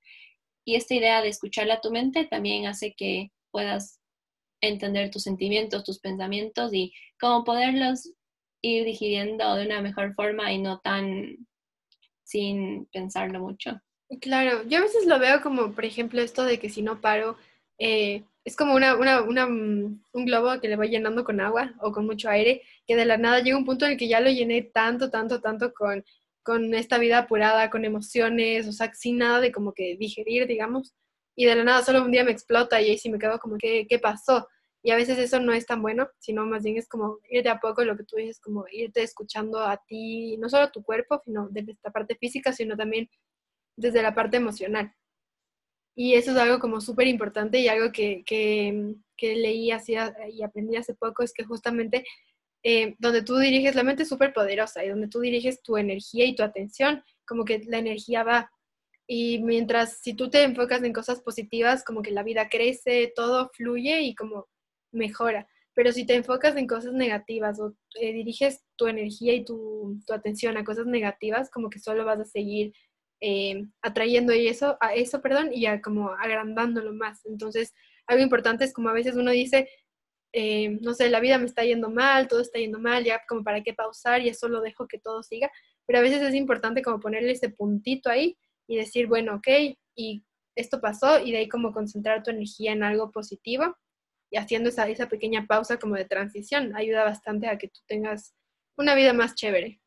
Y 0.65 0.77
esta 0.77 0.95
idea 0.95 1.21
de 1.21 1.29
escucharle 1.29 1.73
a 1.73 1.81
tu 1.81 1.91
mente 1.91 2.25
también 2.25 2.67
hace 2.67 2.95
que 2.97 3.31
puedas 3.51 4.01
entender 4.61 5.11
tus 5.11 5.23
sentimientos, 5.23 5.85
tus 5.85 6.01
pensamientos 6.01 6.73
y 6.73 6.93
cómo 7.21 7.45
poderlos 7.45 8.13
ir 8.63 8.85
digiriendo 8.85 9.57
de 9.57 9.67
una 9.67 9.83
mejor 9.83 10.15
forma 10.15 10.53
y 10.53 10.59
no 10.59 10.81
tan 10.81 11.47
sin 12.23 12.87
pensarlo 12.87 13.41
mucho. 13.41 13.81
Claro, 14.21 14.63
yo 14.67 14.79
a 14.79 14.83
veces 14.83 15.07
lo 15.07 15.19
veo 15.19 15.43
como, 15.43 15.73
por 15.73 15.85
ejemplo, 15.85 16.21
esto 16.23 16.45
de 16.45 16.59
que 16.59 16.71
si 16.71 16.83
no 16.83 17.01
paro, 17.01 17.37
eh, 17.79 18.25
es 18.45 18.57
como 18.57 18.75
una, 18.75 18.97
una, 18.97 19.23
una, 19.23 19.47
mm, 19.47 20.03
un 20.13 20.25
globo 20.27 20.61
que 20.61 20.69
le 20.69 20.77
voy 20.77 20.89
llenando 20.91 21.25
con 21.25 21.41
agua 21.41 21.75
o 21.81 21.93
con 21.93 22.07
mucho 22.07 22.29
aire, 22.29 22.63
que 22.87 22.95
de 22.97 23.07
la 23.07 23.17
nada 23.17 23.41
llega 23.41 23.57
un 23.57 23.65
punto 23.65 23.87
en 23.87 23.93
el 23.93 23.99
que 23.99 24.09
ya 24.09 24.21
lo 24.21 24.31
llené 24.31 24.63
tanto, 24.63 25.11
tanto, 25.11 25.41
tanto 25.41 25.73
con, 25.73 26.05
con 26.43 26.75
esta 26.75 26.99
vida 26.99 27.19
apurada, 27.19 27.71
con 27.71 27.85
emociones, 27.85 28.69
o 28.69 28.73
sea, 28.73 28.93
sin 28.95 29.19
nada 29.19 29.41
de 29.41 29.51
como 29.51 29.73
que 29.73 29.97
digerir, 29.97 30.47
digamos, 30.47 30.95
y 31.35 31.47
de 31.47 31.57
la 31.57 31.65
nada 31.65 31.83
solo 31.83 32.05
un 32.05 32.13
día 32.13 32.25
me 32.25 32.33
explota 32.33 32.81
y 32.81 32.91
ahí 32.91 32.99
sí 32.99 33.11
me 33.11 33.19
quedo 33.19 33.39
como, 33.39 33.57
¿qué, 33.59 33.87
qué 33.89 33.99
pasó? 33.99 34.47
Y 34.83 34.91
a 34.91 34.97
veces 34.97 35.19
eso 35.19 35.41
no 35.41 35.55
es 35.55 35.65
tan 35.65 35.81
bueno, 35.81 36.11
sino 36.19 36.45
más 36.45 36.63
bien 36.63 36.77
es 36.77 36.87
como 36.87 37.19
ir 37.31 37.43
de 37.43 37.49
a 37.49 37.59
poco, 37.59 37.83
lo 37.85 37.97
que 37.97 38.05
tú 38.05 38.17
dices, 38.17 38.39
como 38.41 38.67
irte 38.71 39.03
escuchando 39.03 39.59
a 39.61 39.79
ti, 39.87 40.37
no 40.37 40.51
solo 40.51 40.65
a 40.65 40.73
tu 40.73 40.83
cuerpo, 40.83 41.23
sino 41.25 41.49
desde 41.51 41.73
esta 41.73 41.91
parte 41.91 42.17
física, 42.17 42.53
sino 42.53 42.77
también 42.77 43.09
desde 43.77 44.03
la 44.03 44.15
parte 44.15 44.37
emocional. 44.37 44.93
Y 45.97 46.15
eso 46.15 46.33
es 46.33 46.37
algo 46.37 46.59
como 46.59 46.81
súper 46.81 47.07
importante 47.07 47.61
y 47.61 47.69
algo 47.69 47.93
que, 47.93 48.25
que, 48.25 48.97
leí 49.21 49.71
así 49.71 49.95
y 50.33 50.43
aprendí 50.43 50.77
hace 50.77 50.95
poco, 50.95 51.23
es 51.23 51.33
que 51.33 51.45
justamente 51.45 52.05
eh, 52.63 52.95
donde 52.99 53.23
tú 53.23 53.37
diriges 53.37 53.75
la 53.75 53.83
mente 53.83 54.03
es 54.03 54.09
súper 54.09 54.33
poderosa 54.33 54.85
y 54.85 54.89
donde 54.89 55.09
tú 55.09 55.21
diriges 55.21 55.63
tu 55.63 55.77
energía 55.77 56.25
y 56.25 56.35
tu 56.35 56.43
atención, 56.43 57.03
como 57.27 57.45
que 57.45 57.63
la 57.67 57.79
energía 57.79 58.25
va. 58.25 58.51
Y 59.07 59.43
mientras 59.43 59.99
si 60.01 60.15
tú 60.15 60.31
te 60.31 60.43
enfocas 60.43 60.83
en 60.83 60.93
cosas 60.95 61.21
positivas, 61.21 61.85
como 61.85 62.03
que 62.03 62.11
la 62.11 62.23
vida 62.23 62.49
crece, 62.49 63.13
todo 63.15 63.51
fluye 63.55 64.01
y 64.03 64.15
como 64.15 64.49
mejora. 64.93 65.47
Pero 65.75 65.93
si 65.93 66.07
te 66.07 66.15
enfocas 66.15 66.57
en 66.57 66.67
cosas 66.67 66.93
negativas 66.93 67.61
o 67.61 67.75
eh, 68.01 68.13
diriges 68.13 68.63
tu 68.77 68.87
energía 68.87 69.35
y 69.35 69.45
tu, 69.45 70.01
tu, 70.07 70.15
atención 70.15 70.57
a 70.57 70.65
cosas 70.65 70.87
negativas, 70.87 71.51
como 71.51 71.69
que 71.69 71.81
solo 71.81 72.05
vas 72.05 72.21
a 72.21 72.25
seguir 72.25 72.73
eh, 73.27 73.65
atrayendo 73.81 74.35
eso, 74.35 74.77
a 74.83 74.95
eso, 74.95 75.23
perdón, 75.23 75.49
y 75.51 75.65
a 75.65 75.81
como 75.81 76.11
agrandándolo 76.11 76.93
más. 76.93 77.25
Entonces, 77.25 77.73
algo 78.07 78.23
importante 78.23 78.65
es 78.67 78.75
como 78.75 78.91
a 78.91 78.93
veces 78.93 79.17
uno 79.17 79.31
dice, 79.31 79.67
eh, 80.35 80.79
no 80.83 80.93
sé, 80.93 81.09
la 81.09 81.21
vida 81.21 81.39
me 81.39 81.47
está 81.47 81.65
yendo 81.65 81.89
mal, 81.89 82.29
todo 82.29 82.43
está 82.43 82.59
yendo 82.59 82.79
mal, 82.79 83.03
ya 83.03 83.23
como 83.27 83.43
para 83.43 83.63
qué 83.63 83.73
pausar, 83.73 84.21
y 84.21 84.29
eso 84.29 84.47
lo 84.49 84.61
dejo 84.61 84.87
que 84.87 84.99
todo 84.99 85.23
siga, 85.23 85.51
pero 85.87 86.01
a 86.01 86.03
veces 86.03 86.21
es 86.21 86.35
importante 86.35 86.83
como 86.83 87.01
ponerle 87.01 87.33
ese 87.33 87.49
puntito 87.49 88.11
ahí 88.11 88.37
y 88.69 88.77
decir, 88.77 89.07
bueno, 89.07 89.37
ok, 89.37 89.49
y 89.97 90.23
esto 90.55 90.83
pasó, 90.83 91.19
y 91.19 91.33
de 91.33 91.39
ahí 91.39 91.49
como 91.49 91.73
concentrar 91.73 92.23
tu 92.23 92.31
energía 92.31 92.73
en 92.73 92.83
algo 92.83 93.11
positivo 93.11 93.75
y 94.31 94.37
haciendo 94.37 94.69
esa, 94.69 94.87
esa 94.87 95.09
pequeña 95.09 95.47
pausa 95.47 95.79
como 95.79 95.95
de 95.95 96.05
transición, 96.05 96.77
ayuda 96.77 97.05
bastante 97.05 97.49
a 97.49 97.57
que 97.57 97.69
tú 97.69 97.81
tengas 97.87 98.35
una 98.77 98.95
vida 98.95 99.15
más 99.15 99.35
chévere. 99.35 99.81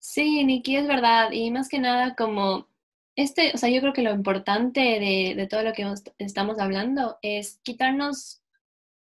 Sí, 0.00 0.44
Nikki, 0.44 0.76
es 0.76 0.86
verdad. 0.88 1.30
Y 1.32 1.50
más 1.50 1.68
que 1.68 1.78
nada, 1.78 2.16
como 2.16 2.66
este, 3.16 3.52
o 3.54 3.58
sea, 3.58 3.68
yo 3.68 3.80
creo 3.80 3.92
que 3.92 4.02
lo 4.02 4.12
importante 4.12 4.80
de, 4.80 5.46
todo 5.48 5.62
lo 5.62 5.72
que 5.72 5.86
estamos 6.18 6.58
hablando 6.58 7.18
es 7.22 7.60
quitarnos 7.62 8.40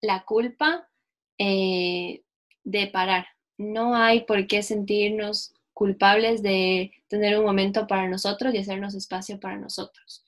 la 0.01 0.23
culpa 0.23 0.89
eh, 1.37 2.23
de 2.63 2.87
parar. 2.87 3.27
No 3.57 3.95
hay 3.95 4.21
por 4.21 4.47
qué 4.47 4.63
sentirnos 4.63 5.53
culpables 5.73 6.41
de 6.41 6.91
tener 7.07 7.37
un 7.37 7.45
momento 7.45 7.87
para 7.87 8.07
nosotros 8.07 8.53
y 8.53 8.57
hacernos 8.57 8.95
espacio 8.95 9.39
para 9.39 9.57
nosotros. 9.57 10.25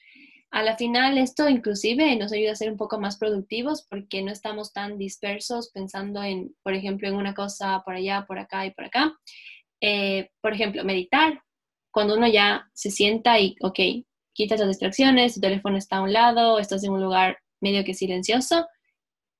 A 0.51 0.63
la 0.63 0.77
final, 0.77 1.17
esto 1.17 1.49
inclusive 1.49 2.15
nos 2.17 2.33
ayuda 2.33 2.51
a 2.51 2.55
ser 2.55 2.69
un 2.69 2.77
poco 2.77 2.99
más 2.99 3.17
productivos 3.17 3.81
porque 3.89 4.21
no 4.21 4.31
estamos 4.31 4.73
tan 4.73 4.97
dispersos 4.97 5.69
pensando 5.69 6.21
en, 6.21 6.53
por 6.61 6.73
ejemplo, 6.73 7.07
en 7.07 7.15
una 7.15 7.33
cosa 7.33 7.81
por 7.83 7.95
allá, 7.95 8.25
por 8.27 8.37
acá 8.37 8.65
y 8.65 8.71
por 8.71 8.85
acá, 8.85 9.17
eh, 9.81 10.29
por 10.41 10.53
ejemplo, 10.53 10.83
meditar, 10.83 11.43
cuando 11.91 12.15
uno 12.15 12.27
ya 12.27 12.69
se 12.73 12.91
sienta 12.91 13.39
y, 13.39 13.55
ok, 13.61 13.79
quitas 14.33 14.59
las 14.59 14.69
distracciones, 14.69 15.35
tu 15.35 15.41
teléfono 15.41 15.77
está 15.77 15.97
a 15.97 16.01
un 16.03 16.13
lado, 16.13 16.59
estás 16.59 16.83
en 16.83 16.91
un 16.91 17.01
lugar 17.01 17.39
medio 17.59 17.83
que 17.83 17.93
silencioso, 17.93 18.67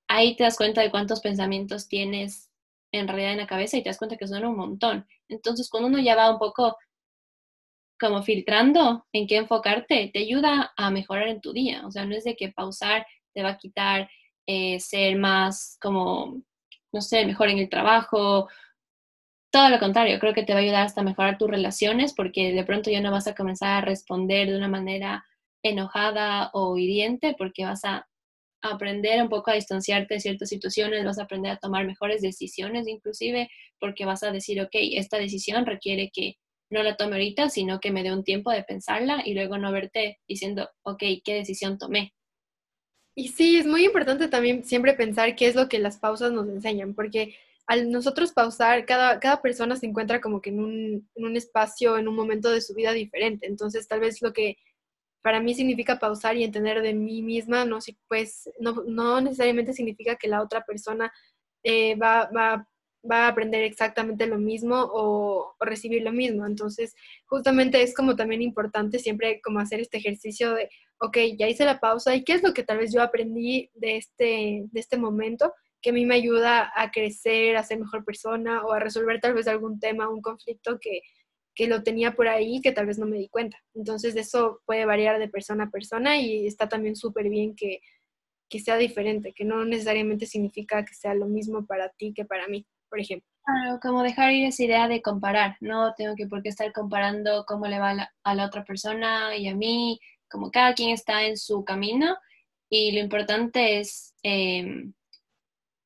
ahí 0.08 0.36
te 0.36 0.44
das 0.44 0.58
cuenta 0.58 0.82
de 0.82 0.92
cuántos 0.92 1.22
pensamientos 1.22 1.88
tienes 1.88 2.50
en 2.92 3.08
realidad 3.08 3.32
en 3.32 3.38
la 3.38 3.48
cabeza 3.48 3.78
y 3.78 3.84
te 3.84 3.90
das 3.90 3.98
cuenta 3.98 4.18
que 4.18 4.28
son 4.28 4.46
un 4.46 4.58
montón. 4.58 5.08
Entonces, 5.30 5.70
cuando 5.70 5.88
uno 5.88 6.00
ya 6.00 6.16
va 6.16 6.32
un 6.32 6.40
poco 6.40 6.78
como 8.00 8.24
filtrando 8.24 9.06
en 9.14 9.28
qué 9.28 9.38
enfocarte, 9.38 10.10
te 10.12 10.20
ayuda 10.20 10.74
a 10.76 10.90
mejorar 10.92 11.30
en 11.30 11.40
tu 11.40 11.54
día. 11.54 11.86
O 11.86 11.92
sea, 11.92 12.06
no 12.06 12.16
es 12.16 12.24
de 12.24 12.36
que 12.36 12.52
pausar 12.52 13.06
te 13.34 13.44
va 13.44 13.52
a 13.52 13.58
quitar 13.58 14.10
eh, 14.48 14.80
ser 14.80 15.18
más 15.18 15.78
como, 15.80 16.42
no 16.92 17.02
sé, 17.02 17.26
mejor 17.26 17.50
en 17.50 17.60
el 17.60 17.70
trabajo. 17.70 18.50
Todo 19.52 19.70
lo 19.70 19.80
contrario, 19.80 20.18
creo 20.20 20.34
que 20.34 20.44
te 20.44 20.54
va 20.54 20.60
a 20.60 20.62
ayudar 20.62 20.86
hasta 20.86 21.04
mejorar 21.04 21.38
tus 21.38 21.50
relaciones 21.50 22.14
porque 22.14 22.54
de 22.54 22.64
pronto 22.64 22.90
ya 22.90 23.02
no 23.02 23.12
vas 23.12 23.28
a 23.28 23.36
comenzar 23.36 23.78
a 23.78 23.86
responder 23.86 24.50
de 24.50 24.58
una 24.58 24.70
manera 24.70 25.26
enojada 25.62 26.50
o 26.54 26.78
hiriente 26.78 27.36
porque 27.38 27.66
vas 27.66 27.84
a 27.84 28.08
aprender 28.62 29.22
un 29.22 29.28
poco 29.28 29.52
a 29.52 29.56
distanciarte 29.56 30.14
de 30.16 30.20
ciertas 30.22 30.48
situaciones, 30.50 31.04
vas 31.04 31.20
a 31.20 31.24
aprender 31.24 31.52
a 31.52 31.58
tomar 31.58 31.86
mejores 31.86 32.22
decisiones 32.22 32.88
inclusive 32.88 33.50
porque 33.80 34.06
vas 34.06 34.24
a 34.24 34.32
decir, 34.32 34.62
ok, 34.62 34.72
esta 34.74 35.18
decisión 35.18 35.66
requiere 35.66 36.12
que 36.14 36.38
no 36.70 36.82
la 36.82 36.96
tome 36.96 37.14
ahorita, 37.14 37.50
sino 37.50 37.82
que 37.82 37.92
me 37.92 38.04
dé 38.04 38.14
un 38.14 38.24
tiempo 38.24 38.52
de 38.52 38.64
pensarla 38.64 39.22
y 39.26 39.34
luego 39.34 39.58
no 39.58 39.74
verte 39.74 40.20
diciendo, 40.30 40.70
ok, 40.84 41.04
¿qué 41.26 41.34
decisión 41.34 41.78
tomé? 41.78 42.14
Y 43.16 43.28
sí, 43.30 43.58
es 43.58 43.66
muy 43.66 43.84
importante 43.84 44.30
también 44.30 44.64
siempre 44.64 44.94
pensar 44.94 45.36
qué 45.36 45.48
es 45.48 45.56
lo 45.56 45.68
que 45.68 45.80
las 45.80 45.98
pausas 45.98 46.32
nos 46.32 46.48
enseñan, 46.48 46.94
porque 46.96 47.36
al 47.68 47.92
nosotros 47.92 48.34
pausar, 48.34 48.86
cada, 48.86 49.20
cada 49.20 49.42
persona 49.42 49.76
se 49.76 49.86
encuentra 49.86 50.22
como 50.22 50.42
que 50.42 50.50
en 50.50 50.60
un, 50.60 51.10
en 51.16 51.26
un 51.26 51.38
espacio, 51.38 51.98
en 51.98 52.08
un 52.08 52.16
momento 52.16 52.50
de 52.52 52.62
su 52.62 52.74
vida 52.74 52.92
diferente. 52.94 53.48
Entonces, 53.48 53.88
tal 53.88 54.00
vez 54.00 54.22
lo 54.22 54.34
que 54.34 54.58
para 55.22 55.40
mí 55.40 55.54
significa 55.54 56.00
pausar 56.00 56.36
y 56.38 56.44
entender 56.44 56.82
de 56.82 56.94
mí 56.94 57.22
misma, 57.22 57.66
no, 57.66 57.80
pues, 58.08 58.50
no, 58.60 58.84
no 58.86 59.22
necesariamente 59.22 59.74
significa 59.74 60.16
que 60.16 60.28
la 60.28 60.42
otra 60.42 60.66
persona 60.66 61.12
eh, 61.64 61.96
va, 61.96 62.30
va 62.36 62.68
va 63.10 63.26
a 63.26 63.28
aprender 63.30 63.64
exactamente 63.64 64.28
lo 64.28 64.38
mismo 64.38 64.76
o, 64.94 65.56
recibir 65.60 66.04
lo 66.04 66.12
mismo. 66.12 66.46
Entonces, 66.46 66.96
justamente 67.26 67.82
es 67.82 67.94
como 67.94 68.16
también 68.16 68.42
importante 68.42 69.00
siempre 69.00 69.42
como 69.42 69.60
hacer 69.60 69.80
este 69.80 69.98
ejercicio 69.98 70.54
de, 70.54 70.70
ok, 71.00 71.18
ya 71.38 71.48
hice 71.48 71.66
la 71.66 71.80
pausa 71.80 72.16
y 72.16 72.24
qué 72.24 72.34
es 72.34 72.44
lo 72.44 72.54
que 72.54 72.64
tal 72.64 72.78
vez 72.78 72.94
yo 72.94 73.02
aprendí 73.02 73.70
de 73.74 73.98
este, 73.98 74.64
de 74.72 74.80
este 74.80 74.98
momento 74.98 75.54
que 75.82 75.92
a 75.92 75.94
mí 75.94 76.06
me 76.06 76.16
ayuda 76.16 76.72
a 76.76 76.92
crecer, 76.92 77.58
a 77.58 77.64
ser 77.64 77.80
mejor 77.80 78.06
persona 78.06 78.64
o 78.64 78.74
a 78.74 78.80
resolver 78.80 79.20
tal 79.20 79.34
vez 79.34 79.48
algún 79.48 79.80
tema, 79.80 80.10
un 80.10 80.22
conflicto 80.22 80.80
que, 80.80 81.02
que 81.56 81.68
lo 81.68 81.84
tenía 81.84 82.14
por 82.14 82.28
ahí 82.28 82.62
que 82.62 82.72
tal 82.72 82.86
vez 82.86 83.00
no 83.00 83.06
me 83.06 83.18
di 83.18 83.30
cuenta. 83.30 83.58
Entonces, 83.74 84.16
eso 84.16 84.62
puede 84.66 84.86
variar 84.86 85.20
de 85.20 85.30
persona 85.30 85.66
a 85.66 85.70
persona 85.72 86.18
y 86.18 86.46
está 86.48 86.70
también 86.70 86.96
súper 86.96 87.30
bien 87.30 87.56
que, 87.56 87.80
que 88.50 88.60
sea 88.60 88.78
diferente, 88.78 89.34
que 89.34 89.46
no 89.46 89.66
necesariamente 89.66 90.26
significa 90.26 90.86
que 90.86 90.94
sea 90.94 91.14
lo 91.16 91.28
mismo 91.28 91.66
para 91.66 91.90
ti 91.90 92.14
que 92.14 92.26
para 92.26 92.48
mí 92.48 92.66
por 92.92 93.00
ejemplo. 93.00 93.28
Claro, 93.44 93.80
como 93.82 94.04
dejar 94.04 94.32
ir 94.34 94.46
esa 94.46 94.64
idea 94.64 94.88
de 94.88 95.02
comparar, 95.02 95.58
no 95.62 95.96
tengo 95.96 96.14
que 96.16 96.28
por 96.28 96.44
qué 96.44 96.50
estar 96.50 96.72
comparando 96.74 97.46
cómo 97.48 97.66
le 97.66 97.80
va 97.80 98.12
a 98.24 98.36
la, 98.36 98.46
otra 98.46 98.64
persona 98.64 99.36
y 99.36 99.48
a 99.48 99.56
mí, 99.56 100.00
como 100.30 100.52
cada 100.52 100.76
quien 100.76 100.92
está 100.92 101.24
en 101.24 101.38
su 101.38 101.64
camino 101.64 102.18
y 102.70 102.92
lo 102.92 103.00
importante 103.00 103.80
es, 103.80 104.14
em, 104.22 104.94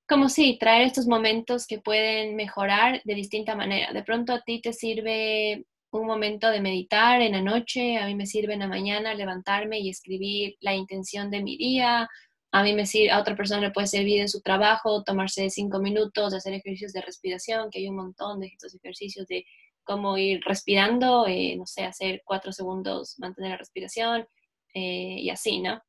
como 0.08 0.30
sí, 0.30 0.58
traer 0.60 0.84
estos 0.84 1.08
momentos 1.08 1.66
que 1.68 1.80
pueden 1.80 2.36
mejorar 2.36 3.02
de 3.04 3.16
distinta 3.16 3.56
manera. 3.56 3.92
De 3.94 4.04
pronto 4.04 4.34
a 4.34 4.42
ti 4.42 4.62
te 4.62 4.74
sirve 4.74 5.66
un 5.92 6.06
momento 6.06 6.50
de 6.50 6.62
meditar 6.62 7.22
en 7.22 7.34
la 7.34 7.42
noche, 7.42 7.98
a 7.98 8.06
mí 8.06 8.16
me 8.16 8.26
sirve 8.26 8.54
en 8.54 8.60
la 8.60 8.68
mañana 8.68 9.14
levantarme 9.14 9.80
y 9.80 9.90
escribir 9.90 10.58
la 10.60 10.74
intención 10.76 11.32
de 11.32 11.42
mi 11.42 11.58
día, 11.58 12.10
a 12.52 12.64
mí 12.64 12.74
me 12.74 12.86
sirve, 12.86 13.12
a 13.12 13.20
otra 13.20 13.36
persona 13.36 13.62
le 13.62 13.72
puede 13.72 13.88
servir 13.88 14.22
en 14.22 14.30
su 14.30 14.42
trabajo, 14.42 15.04
tomarse 15.04 15.50
cinco 15.50 15.80
minutos, 15.80 16.34
hacer 16.34 16.54
ejercicios 16.54 16.94
de 16.94 17.02
respiración, 17.02 17.70
que 17.70 17.80
hay 17.80 17.90
un 17.90 17.98
montón 17.98 18.40
de 18.40 18.48
estos 18.48 18.76
ejercicios 18.76 19.28
de 19.28 19.46
cómo 19.84 20.18
ir 20.18 20.42
respirando, 20.46 21.28
eh, 21.28 21.56
no 21.58 21.66
sé, 21.66 21.84
hacer 21.84 22.22
cuatro 22.26 22.52
segundos, 22.52 23.20
mantener 23.20 23.52
la 23.52 23.58
respiración 23.58 24.28
eh, 24.74 25.18
y 25.20 25.30
así, 25.30 25.60
¿no? 25.60 25.82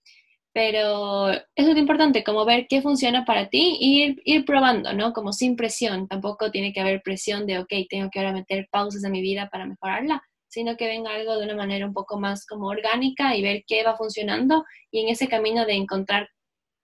Pero 0.56 1.32
eso 1.32 1.44
es 1.54 1.74
lo 1.74 1.78
importante, 1.78 2.24
como 2.24 2.46
ver 2.46 2.66
qué 2.66 2.80
funciona 2.80 3.26
para 3.26 3.50
ti 3.50 3.76
y 3.78 4.04
ir, 4.04 4.22
ir, 4.24 4.46
probando, 4.46 4.94
¿no? 4.94 5.12
Como 5.12 5.34
sin 5.34 5.54
presión, 5.54 6.08
tampoco 6.08 6.50
tiene 6.50 6.72
que 6.72 6.80
haber 6.80 7.02
presión 7.02 7.44
de, 7.46 7.58
ok, 7.58 7.70
tengo 7.90 8.08
que 8.10 8.20
ahora 8.20 8.32
meter 8.32 8.66
pausas 8.70 9.04
en 9.04 9.12
mi 9.12 9.20
vida 9.20 9.50
para 9.52 9.66
mejorarla, 9.66 10.22
sino 10.48 10.78
que 10.78 10.86
venga 10.86 11.14
algo 11.14 11.36
de 11.36 11.44
una 11.44 11.56
manera 11.56 11.84
un 11.84 11.92
poco 11.92 12.18
más 12.18 12.46
como 12.46 12.68
orgánica 12.68 13.36
y 13.36 13.42
ver 13.42 13.64
qué 13.66 13.84
va 13.84 13.98
funcionando 13.98 14.64
y 14.90 15.02
en 15.02 15.08
ese 15.10 15.28
camino 15.28 15.66
de 15.66 15.74
encontrar 15.74 16.26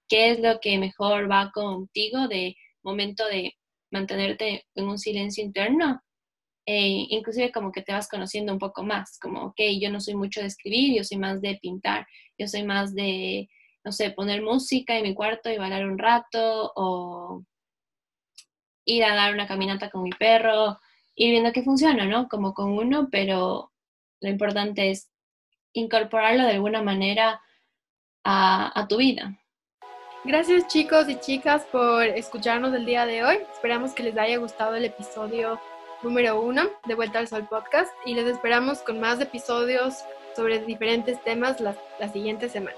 qué 0.06 0.32
es 0.32 0.40
lo 0.40 0.60
que 0.60 0.76
mejor 0.76 1.30
va 1.30 1.50
contigo 1.50 2.28
de 2.28 2.54
momento 2.82 3.26
de 3.26 3.54
mantenerte 3.90 4.66
en 4.74 4.84
un 4.86 4.98
silencio 4.98 5.42
interno. 5.42 6.02
E 6.66 7.06
inclusive 7.08 7.50
como 7.50 7.72
que 7.72 7.80
te 7.80 7.94
vas 7.94 8.06
conociendo 8.06 8.52
un 8.52 8.58
poco 8.58 8.82
más, 8.82 9.18
como, 9.18 9.44
ok, 9.46 9.60
yo 9.80 9.90
no 9.90 9.98
soy 9.98 10.14
mucho 10.14 10.42
de 10.42 10.48
escribir, 10.48 10.94
yo 10.94 11.04
soy 11.04 11.16
más 11.16 11.40
de 11.40 11.58
pintar, 11.60 12.06
yo 12.38 12.46
soy 12.46 12.64
más 12.64 12.94
de, 12.94 13.48
no 13.84 13.92
sé, 13.92 14.10
poner 14.10 14.42
música 14.42 14.96
en 14.96 15.02
mi 15.02 15.14
cuarto 15.14 15.50
y 15.50 15.58
bailar 15.58 15.84
un 15.84 15.98
rato 15.98 16.72
o 16.76 17.44
ir 18.84 19.04
a 19.04 19.14
dar 19.14 19.34
una 19.34 19.46
caminata 19.46 19.90
con 19.90 20.02
mi 20.02 20.10
perro, 20.10 20.78
ir 21.14 21.30
viendo 21.30 21.52
qué 21.52 21.62
funciona, 21.62 22.04
¿no? 22.04 22.28
Como 22.28 22.54
con 22.54 22.72
uno, 22.72 23.08
pero 23.10 23.72
lo 24.20 24.28
importante 24.28 24.90
es 24.90 25.10
incorporarlo 25.72 26.44
de 26.44 26.52
alguna 26.52 26.82
manera 26.82 27.40
a, 28.24 28.86
tu 28.88 28.98
vida. 28.98 29.36
Gracias 30.24 30.68
chicos 30.68 31.08
y 31.08 31.18
chicas 31.18 31.64
por 31.72 32.04
escucharnos 32.04 32.72
el 32.74 32.86
día 32.86 33.06
de 33.06 33.24
hoy. 33.24 33.38
Esperamos 33.52 33.92
que 33.92 34.04
les 34.04 34.16
haya 34.16 34.36
gustado 34.38 34.76
el 34.76 34.84
episodio 34.84 35.60
número 36.02 36.40
uno 36.40 36.68
de 36.86 36.94
Vuelta 36.94 37.18
al 37.18 37.28
Sol 37.28 37.48
Podcast 37.48 37.92
y 38.04 38.14
les 38.14 38.26
esperamos 38.26 38.78
con 38.82 39.00
más 39.00 39.20
episodios 39.20 40.04
sobre 40.36 40.64
diferentes 40.64 41.22
temas 41.24 41.60
la 41.60 42.08
siguiente 42.12 42.48
semana. 42.48 42.76